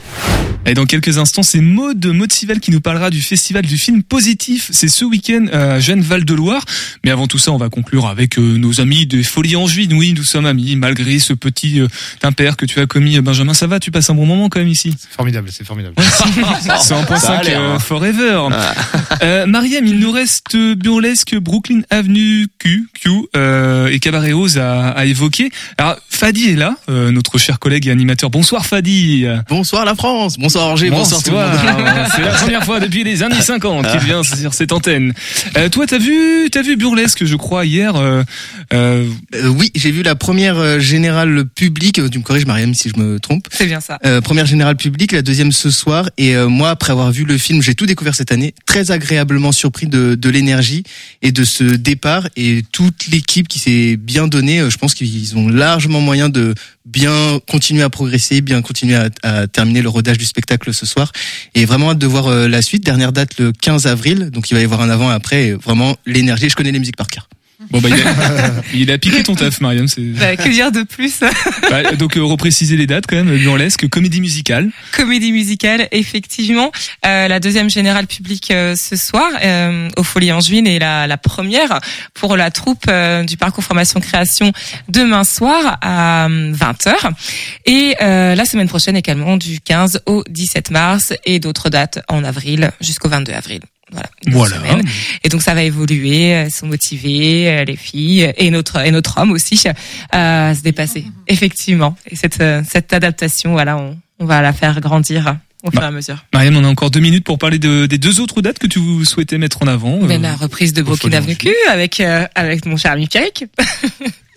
[0.65, 4.03] Et dans quelques instants, c'est Maud, Maud Sival qui nous parlera du festival du film
[4.03, 4.69] positif.
[4.71, 6.63] C'est ce week-end à Jeanne Val de Loire.
[7.03, 9.93] Mais avant tout ça, on va conclure avec euh, nos amis des Folies Angevines.
[9.93, 11.87] Oui, nous sommes amis, malgré ce petit euh,
[12.21, 13.17] impair que tu as commis.
[13.17, 14.95] euh, Benjamin, ça va Tu passes un bon moment quand même ici?
[15.15, 15.95] Formidable, c'est formidable.
[16.81, 17.79] C'est en point Ça a 5 l'air, euh, hein.
[17.79, 18.41] forever.
[19.23, 24.87] Euh, Mariam, il nous reste Burlesque, Brooklyn Avenue Q, Q euh, et Cabaret Rose à,
[24.89, 25.51] à évoquer.
[25.77, 28.31] Alors, Fadi est là, euh, notre cher collègue et animateur.
[28.31, 29.20] Bonsoir Fadi.
[29.49, 32.07] Bonsoir la France, bonsoir Angers, bonsoir, tout le monde.
[32.15, 35.13] C'est la première fois depuis les années 50 qu'il vient sur cette antenne.
[35.57, 37.95] Euh, toi, t'as vu, t'as vu Burlesque, je crois, hier.
[37.95, 38.23] euh,
[38.73, 39.05] euh,
[39.35, 42.89] Euh, oui, j'ai vu la première euh, générale publique, euh, tu me corriges Mariam si
[42.89, 43.45] je me trompe.
[43.51, 43.97] C'est bien ça.
[44.05, 46.09] Euh, première générale publique, la deuxième ce soir.
[46.17, 49.51] Et euh, moi, après avoir vu le film, j'ai tout découvert cette année, très agréablement
[49.51, 50.83] surpris de, de l'énergie
[51.21, 54.59] et de ce départ et toute l'équipe qui s'est bien donnée.
[54.59, 56.53] euh, Je pense qu'ils ont largement moyen de
[56.85, 61.11] bien continuer à progresser, bien continuer à, à terminer le rodage du spectacle ce soir.
[61.55, 62.83] Et vraiment hâte de voir euh, la suite.
[62.83, 65.47] Dernière date le 15 avril, donc il va y avoir un avant et après.
[65.47, 66.49] Et vraiment l'énergie.
[66.49, 67.27] Je connais les musiques par cœur.
[67.69, 69.87] Bon bah il a, il a piqué ton taf, Mariam.
[69.87, 71.19] C'est Bah, que dire de plus?
[71.69, 73.35] Bah, donc euh, repréciser les dates quand même.
[73.37, 74.69] Burlesque, comédie musicale.
[74.91, 76.71] Comédie musicale, effectivement.
[77.05, 81.17] Euh, la deuxième générale publique euh, ce soir euh, au Folie Angevine et la, la
[81.17, 81.79] première
[82.13, 84.51] pour la troupe euh, du parcours formation création
[84.89, 86.93] demain soir à 20h.
[87.65, 92.23] Et euh, la semaine prochaine également du 15 au 17 mars et d'autres dates en
[92.23, 93.59] avril jusqu'au 22 avril.
[93.91, 94.09] Voilà.
[94.25, 94.55] une Voilà.
[94.57, 94.83] semaine.
[95.23, 99.17] Et donc ça va évoluer, elles sont motivées, euh, les filles et notre et notre
[99.19, 99.71] homme aussi euh,
[100.49, 101.05] à se dépasser.
[101.27, 101.95] Effectivement.
[102.09, 105.85] Et cette euh, cette adaptation, voilà, on, on va la faire grandir au fur et
[105.85, 106.17] à mesure.
[106.33, 108.79] Mariam, on a encore deux minutes pour parler de, des deux autres dates que tu
[109.05, 109.99] souhaitais mettre en avant.
[110.03, 113.45] Euh, la reprise de Folie Avenue Q avec euh, avec mon cher ami Pierrick.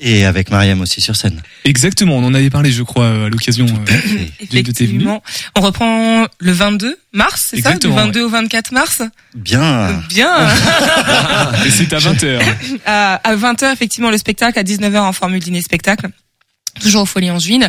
[0.01, 1.41] Et avec Mariam aussi sur scène.
[1.65, 4.97] Exactement, on en avait parlé, je crois, à l'occasion euh, de de tes venues.
[4.97, 5.23] Effectivement.
[5.57, 7.71] On reprend le 22 mars, c'est ça?
[7.71, 9.03] Du Exactement, 22 au 24 mars?
[9.35, 10.03] Bien.
[10.11, 10.49] Bien.
[11.67, 12.41] Et c'est à 20h.
[12.87, 16.09] à, à 20h effectivement le spectacle, à 19h en formule dîner spectacle.
[16.81, 17.69] Toujours au Folie Angevine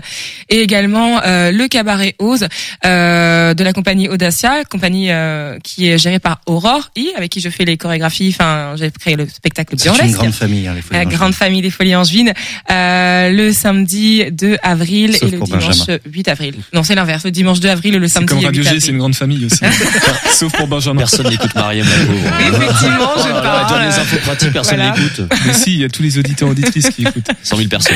[0.50, 2.48] et également euh, le cabaret Ose
[2.86, 7.40] euh, de la compagnie Audacia, compagnie euh, qui est gérée par Aurore I, avec qui
[7.40, 8.30] je fais les chorégraphies.
[8.34, 10.18] Enfin, j'ai créé le spectacle C'est une burlesque.
[10.18, 11.18] grande famille, hein, les Folies La Angevines.
[11.18, 12.34] grande famille des Folies Angevines,
[12.72, 16.00] euh, le samedi 2 avril Sauf et le dimanche Benjamin.
[16.12, 16.56] 8 avril.
[16.74, 18.82] Non, c'est l'inverse, le dimanche 2 avril et le samedi comme 8 Radio G, avril.
[18.82, 19.60] c'est une grande famille aussi.
[20.34, 21.00] Sauf pour Benjamin.
[21.00, 21.86] Personne n'écoute Mariam.
[21.88, 23.70] Effectivement, je Oh parle.
[23.70, 24.92] donne les infos pratiques, personne Voilà.
[24.96, 25.22] n'écoute.
[25.46, 27.28] Mais si, il y a tous les auditeurs auditrices qui écoutent.
[27.44, 27.96] 100 000 personnes.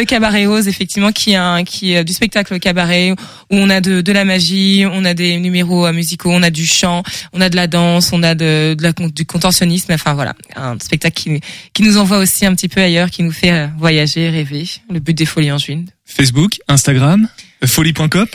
[0.00, 3.16] Le cabaret Ose, effectivement, qui est, un, qui est du spectacle cabaret où
[3.50, 6.64] on a de, de la magie, on a des numéros euh, musicaux, on a du
[6.64, 7.02] chant,
[7.34, 9.92] on a de la danse, on a de, de la, du contorsionnisme.
[9.92, 11.42] Enfin voilà, un spectacle qui,
[11.74, 14.64] qui nous envoie aussi un petit peu ailleurs, qui nous fait euh, voyager, rêver.
[14.90, 15.90] Le but des Folies Angevines.
[16.06, 17.28] Facebook, Instagram,
[17.66, 18.26] folie.com.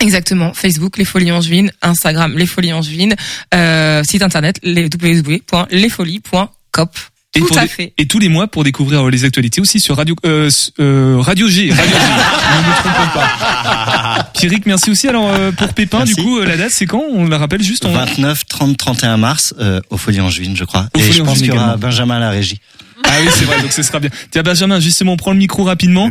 [0.00, 3.16] Exactement, Facebook, Les Folies Angevines, Instagram, Les Folies Angevines,
[3.54, 6.98] euh, site internet, les www.lesfolies.cop.
[7.36, 7.92] Et, Tout pour à des- fait.
[7.98, 11.70] et tous les mois pour découvrir les actualités aussi sur Radio euh, euh, Radio G.
[11.70, 11.98] Radio G.
[11.98, 14.30] ne me trompons pas.
[14.34, 15.08] Pierrick, merci aussi.
[15.08, 17.02] Alors euh, pour Pépin, du coup, euh, la date c'est quand?
[17.12, 17.84] On la rappelle juste.
[17.86, 17.92] On...
[17.92, 20.88] 29, 30, 31 mars euh, au Folie Angevine, je crois.
[20.94, 21.78] Au Et Folies je pense qu'il y aura également.
[21.78, 22.60] Benjamin à la régie.
[23.06, 24.08] Ah oui, c'est vrai, donc ce sera bien.
[24.30, 26.10] Tiens, Benjamin, justement, prends le micro rapidement.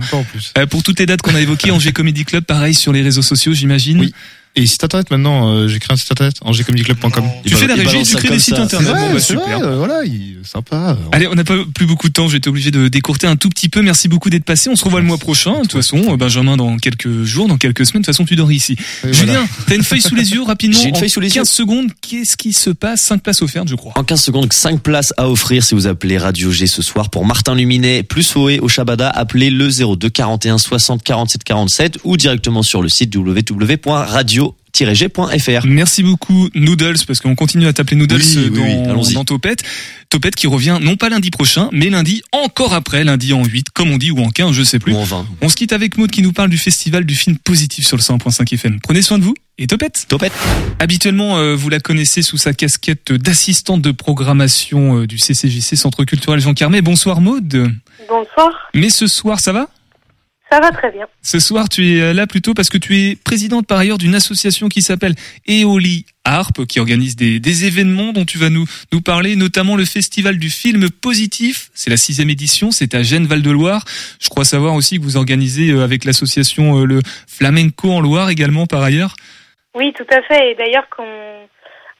[0.58, 3.22] Euh, pour toutes les dates qu'on a évoquées, Angers Comedy Club, pareil sur les réseaux
[3.24, 4.00] sociaux, j'imagine.
[4.02, 4.14] Oui.
[4.56, 7.24] Et site internet maintenant, euh, j'ai créé un site internet, angécomedyclub.com.
[7.44, 8.94] Tu fais la régie, tu crées des sites internet.
[8.94, 9.60] Ouais, Bon, bah, super.
[9.60, 10.96] vrai, euh, voilà, il, sympa.
[11.12, 13.50] Allez, on n'a pas plus beaucoup de temps, j'ai été obligé de décourter un tout
[13.50, 13.82] petit peu.
[13.82, 14.70] Merci beaucoup d'être passé.
[14.70, 15.54] On se revoit le mois prochain.
[15.56, 18.02] De toute façon, euh, Benjamin, dans quelques jours, dans quelques semaines.
[18.04, 18.76] De toute façon, tu dors ici.
[19.10, 20.80] Julien, t'as une feuille sous les yeux rapidement.
[20.80, 21.46] J'ai une feuille sous les 15 yeux.
[21.56, 23.02] secondes, qu'est-ce qui se passe?
[23.02, 23.94] 5 places offertes, je crois.
[23.96, 27.26] En 15 secondes, 5 places à offrir si vous appelez Radio G ce soir pour
[27.26, 29.10] Martin Luminet plus OE au Shabada.
[29.10, 34.43] Appelez le 02 41 60 47 47 ou directement sur le site www.radio
[35.68, 39.26] Merci beaucoup Noodles parce qu'on continue à t'appeler Noodles Oui, euh, oui, oui, dans, dans
[39.26, 39.64] Topette.
[40.10, 43.92] Topette qui revient non pas lundi prochain, mais lundi encore après, lundi en 8, comme
[43.92, 44.94] on dit, ou en 15, je sais plus.
[44.94, 45.28] En 20.
[45.42, 48.02] On se quitte avec Maud qui nous parle du festival du film positif sur le
[48.02, 48.80] 100.5 FM.
[48.82, 50.06] Prenez soin de vous et Topette.
[50.08, 50.34] Topette.
[50.80, 56.04] Habituellement, euh, vous la connaissez sous sa casquette d'assistante de programmation euh, du CCJC Centre
[56.04, 56.82] Culturel Jean Carmet.
[56.82, 57.72] Bonsoir Maud.
[58.10, 59.70] Bonsoir, Mais ce soir, ça va
[60.54, 61.08] ça va très bien.
[61.24, 64.14] Ce soir, tu es euh, là plutôt parce que tu es présidente par ailleurs d'une
[64.14, 65.16] association qui s'appelle
[65.48, 69.86] Eoli Harp, qui organise des, des événements dont tu vas nous, nous parler, notamment le
[69.86, 71.70] festival du film positif.
[71.74, 73.84] C'est la sixième édition, c'est à Gênes Val-de-Loire.
[74.22, 78.30] Je crois savoir aussi que vous organisez euh, avec l'association euh, le Flamenco en Loire
[78.30, 79.16] également par ailleurs.
[79.76, 80.52] Oui, tout à fait.
[80.52, 81.04] Et d'ailleurs, qu'on,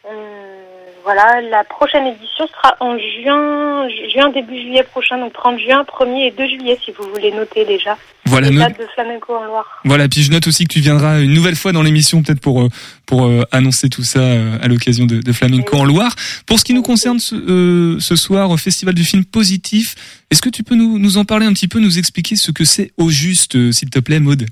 [0.04, 0.63] on-
[1.04, 5.84] voilà, la prochaine édition sera en juin, ju- juin début juillet prochain, donc 30 juin,
[5.84, 7.98] 1er et 2 juillet, si vous voulez noter déjà.
[8.26, 9.82] Voilà, dates de flamenco en Loire.
[9.86, 12.62] Voilà, puis je note aussi que tu viendras une nouvelle fois dans l'émission peut-être pour
[12.62, 12.70] euh,
[13.06, 16.16] pour euh, annoncer tout ça euh, à l'occasion de, de Flamenco en Loire.
[16.48, 19.96] Pour ce qui nous concerne ce, euh, ce soir au Festival du film positif,
[20.32, 22.64] est-ce que tu peux nous, nous en parler un petit peu, nous expliquer ce que
[22.64, 24.46] c'est au juste, s'il te plaît, Maude?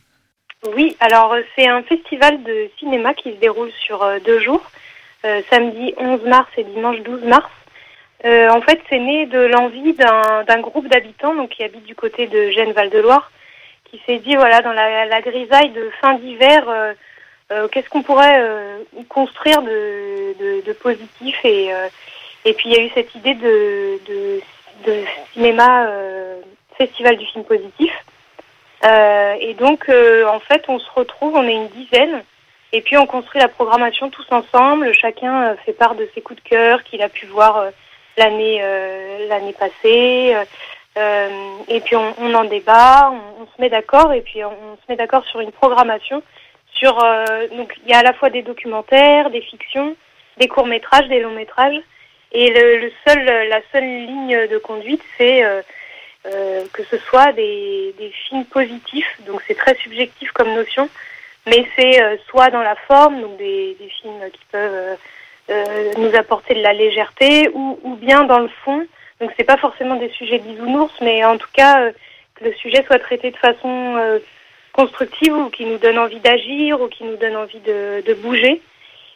[0.75, 4.61] Oui, alors c'est un festival de cinéma qui se déroule sur deux jours,
[5.49, 7.51] samedi 11 mars et dimanche 12 mars.
[8.25, 12.27] Euh, en fait, c'est né de l'envie d'un groupe d'habitants donc qui habitent du côté
[12.27, 13.31] de Gênes-Val-de-Loire,
[13.85, 16.93] qui s'est dit voilà dans la, grisaille de fin d'hiver, euh,
[17.51, 21.35] euh, qu'est-ce qu'on pourrait euh, construire de, positif?
[21.43, 21.87] Et euh,
[22.45, 24.39] et puis il y a eu cette idée de
[25.33, 26.41] cinéma euh,
[26.77, 27.91] festival du film positif.
[28.83, 32.23] Euh, et donc, euh, en fait, on se retrouve, on est une dizaine,
[32.73, 34.93] et puis on construit la programmation tous ensemble.
[34.93, 37.69] Chacun euh, fait part de ses coups de cœur qu'il a pu voir euh,
[38.17, 40.35] l'année euh, l'année passée.
[41.67, 44.85] et puis on, on en débat, on, on se met d'accord, et puis on, se
[44.89, 46.21] met d'accord sur une programmation.
[46.73, 46.95] Sur
[47.55, 49.95] donc il y a à la fois des documentaires, des fictions,
[50.37, 51.79] des courts métrages, des longs métrages.
[52.33, 55.43] Et le, le seul, la seule ligne de conduite, c'est
[56.27, 60.87] euh, que ce soit des, des films positifs, donc c'est très subjectif comme notion,
[61.47, 64.95] mais c'est euh, soit dans la forme, donc des, des films qui peuvent euh,
[65.49, 68.85] euh, nous apporter de la légèreté, ou, ou bien dans le fond,
[69.19, 71.91] donc c'est pas forcément des sujets bisounours, mais en tout cas euh,
[72.35, 74.19] que le sujet soit traité de façon euh,
[74.73, 78.61] constructive ou qui nous donne envie d'agir ou qui nous donne envie de, de bouger.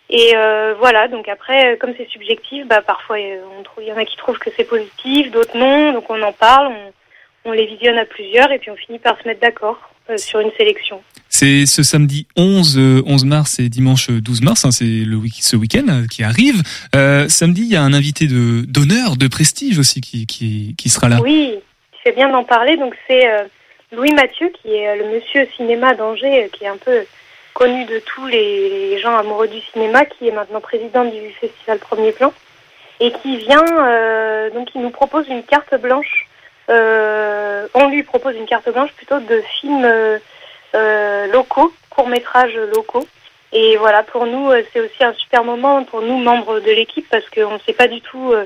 [0.09, 3.17] Et euh, voilà, donc après, comme c'est subjectif, bah parfois
[3.57, 6.21] on trouve, il y en a qui trouvent que c'est positif, d'autres non, donc on
[6.21, 9.39] en parle, on, on les visionne à plusieurs et puis on finit par se mettre
[9.39, 9.79] d'accord
[10.17, 11.01] sur une sélection.
[11.37, 15.33] C'est ce samedi 11, euh, 11 mars et dimanche 12 mars, hein, c'est le week
[15.41, 16.63] ce week-end euh, qui arrive.
[16.95, 21.09] Euh, samedi, il y a un invité d'honneur, de prestige aussi qui, qui, qui sera
[21.09, 21.19] là.
[21.21, 21.55] Oui,
[22.01, 22.77] c'est bien d'en parler.
[22.77, 23.43] Donc c'est euh,
[23.91, 27.01] Louis Mathieu qui est euh, le monsieur cinéma d'Angers, euh, qui est un peu
[27.53, 32.13] connu de tous les, gens amoureux du cinéma, qui est maintenant président du festival Premier
[32.13, 32.31] Plan
[33.01, 36.27] et qui vient euh, donc il nous propose une carte blanche.
[36.69, 40.19] Euh, on lui propose une carte blanche plutôt de films euh, euh,
[41.31, 43.07] locaux, courts métrages locaux.
[43.53, 47.07] Et voilà, pour nous, euh, c'est aussi un super moment pour nous, membres de l'équipe,
[47.09, 48.45] parce qu'on ne sait pas du tout euh,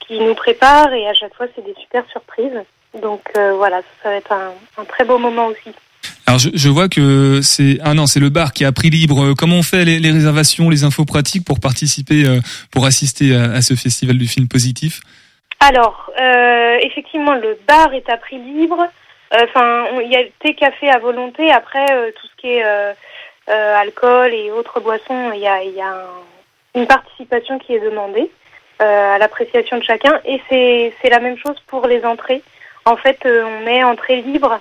[0.00, 2.60] qui nous prépare et à chaque fois, c'est des super surprises.
[3.00, 5.70] Donc euh, voilà, ça va être un, un très beau moment aussi.
[6.26, 9.24] Alors je, je vois que c'est ah non c'est le bar qui a prix libre.
[9.24, 12.40] Euh, Comment on fait les, les réservations, les infos pratiques pour participer, euh,
[12.70, 15.00] pour assister à, à ce festival du film positif?
[15.60, 18.88] Alors, euh, effectivement, le bar est à prix libre.
[19.34, 21.50] Enfin, il y a thé, café à volonté.
[21.50, 22.92] Après, euh, tout ce qui est euh,
[23.48, 25.60] euh, alcool et autres boissons, il y a,
[26.74, 28.30] une participation qui est demandée
[28.78, 30.20] à l'appréciation de chacun.
[30.24, 32.42] Et c'est la même chose pour les entrées.
[32.84, 34.58] En fait, on met entrée libre,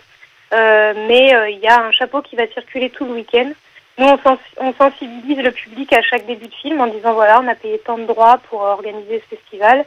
[0.51, 3.49] mais il y a un chapeau qui va circuler tout le week-end.
[3.97, 7.41] Nous, on, sens- on sensibilise le public à chaque début de film en disant voilà,
[7.41, 9.85] on a payé tant de droits pour organiser ce festival.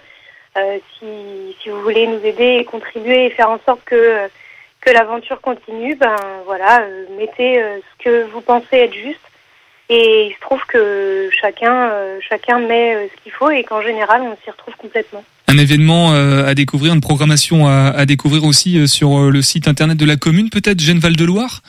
[0.99, 4.29] Si, si vous voulez nous aider et contribuer et faire en sorte que,
[4.85, 6.17] que l'aventure continue, ben
[6.47, 9.21] voilà, euh, mettez euh, ce que vous pensez être juste.
[9.91, 14.23] Et il se trouve que chacun, euh, chacun met ce qu'il faut et qu'en général,
[14.23, 15.25] on s'y retrouve complètement.
[15.47, 20.07] Un événement à découvrir, une programmation à, à découvrir aussi sur le site internet de
[20.07, 21.61] la commune, peut-être Gênes Val de Loire.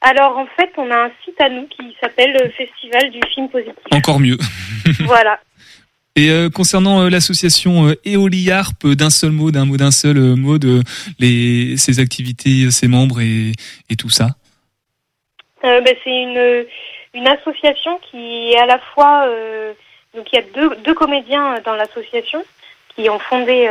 [0.00, 3.48] Alors en fait, on a un site à nous qui s'appelle le Festival du film
[3.48, 3.74] positif.
[3.90, 4.38] Encore mieux.
[5.00, 5.40] voilà.
[6.16, 10.56] Et euh, concernant euh, l'association euh, Eoliarp, d'un seul mot, d'un mot, d'un seul mot
[10.56, 10.80] de
[11.18, 13.52] les ses activités, ses membres et,
[13.98, 14.28] tout ça.
[15.62, 16.22] Ben, c'est
[17.14, 19.26] une, association qui est à la fois
[20.14, 20.44] donc il y a
[20.84, 22.44] deux, comédiens dans l'association
[22.94, 23.68] qui ont fondé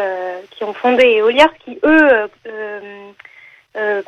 [0.51, 2.27] qui ont fondé Eoliar qui eux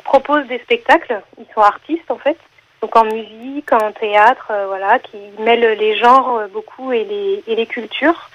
[0.04, 2.36] proposent des spectacles ils sont artistes en fait
[2.80, 7.42] donc en musique, en théâtre, euh, voilà, qui mêle les genres euh, beaucoup et les,
[7.46, 8.30] et les cultures.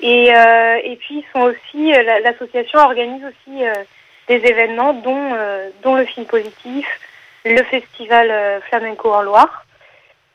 [0.00, 3.72] Et, euh, et puis ils sont aussi, euh, la- l'association organise aussi euh,
[4.28, 5.32] des événements dont,
[5.82, 6.86] dont le film positif,
[7.44, 9.64] le festival flamenco en Loire.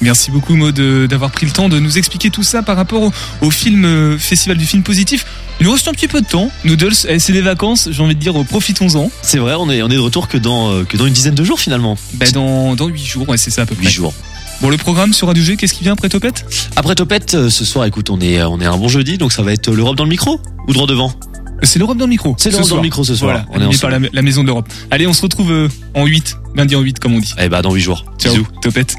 [0.00, 0.78] Merci beaucoup Maud
[1.08, 4.18] d'avoir pris le temps de nous expliquer tout ça par rapport au, au film euh,
[4.18, 5.24] festival du film positif.
[5.58, 6.92] Il nous reste un petit peu de temps Noodles.
[7.08, 9.10] Eh, c'est des vacances j'ai envie de dire euh, profitons-en.
[9.22, 11.34] C'est vrai, on est, on est de retour que dans, euh, que dans une dizaine
[11.34, 11.96] de jours finalement.
[12.14, 13.86] ben, dans, dans 8 jours ouais c'est ça à peu près.
[13.86, 14.12] 8 jours.
[14.60, 16.44] bon le programme sur Radio G qu'est-ce qui vient après Topette?
[16.76, 19.52] Après Topette, ce soir, écoute, on est, on est un bon jeudi, donc ça va
[19.52, 21.12] être l'Europe dans le micro ou droit devant?
[21.62, 22.34] C'est l'Europe dans le micro.
[22.38, 23.44] C'est ce l'Europe dans le micro ce soir.
[23.46, 24.68] Voilà, on est par la, la Maison de l'Europe.
[24.90, 27.34] Allez, on se retrouve euh, en 8, lundi en 8 comme on dit.
[27.38, 28.04] Eh bah dans 8 jours.
[28.18, 28.46] Ciao, Bisous.
[28.62, 28.96] topette.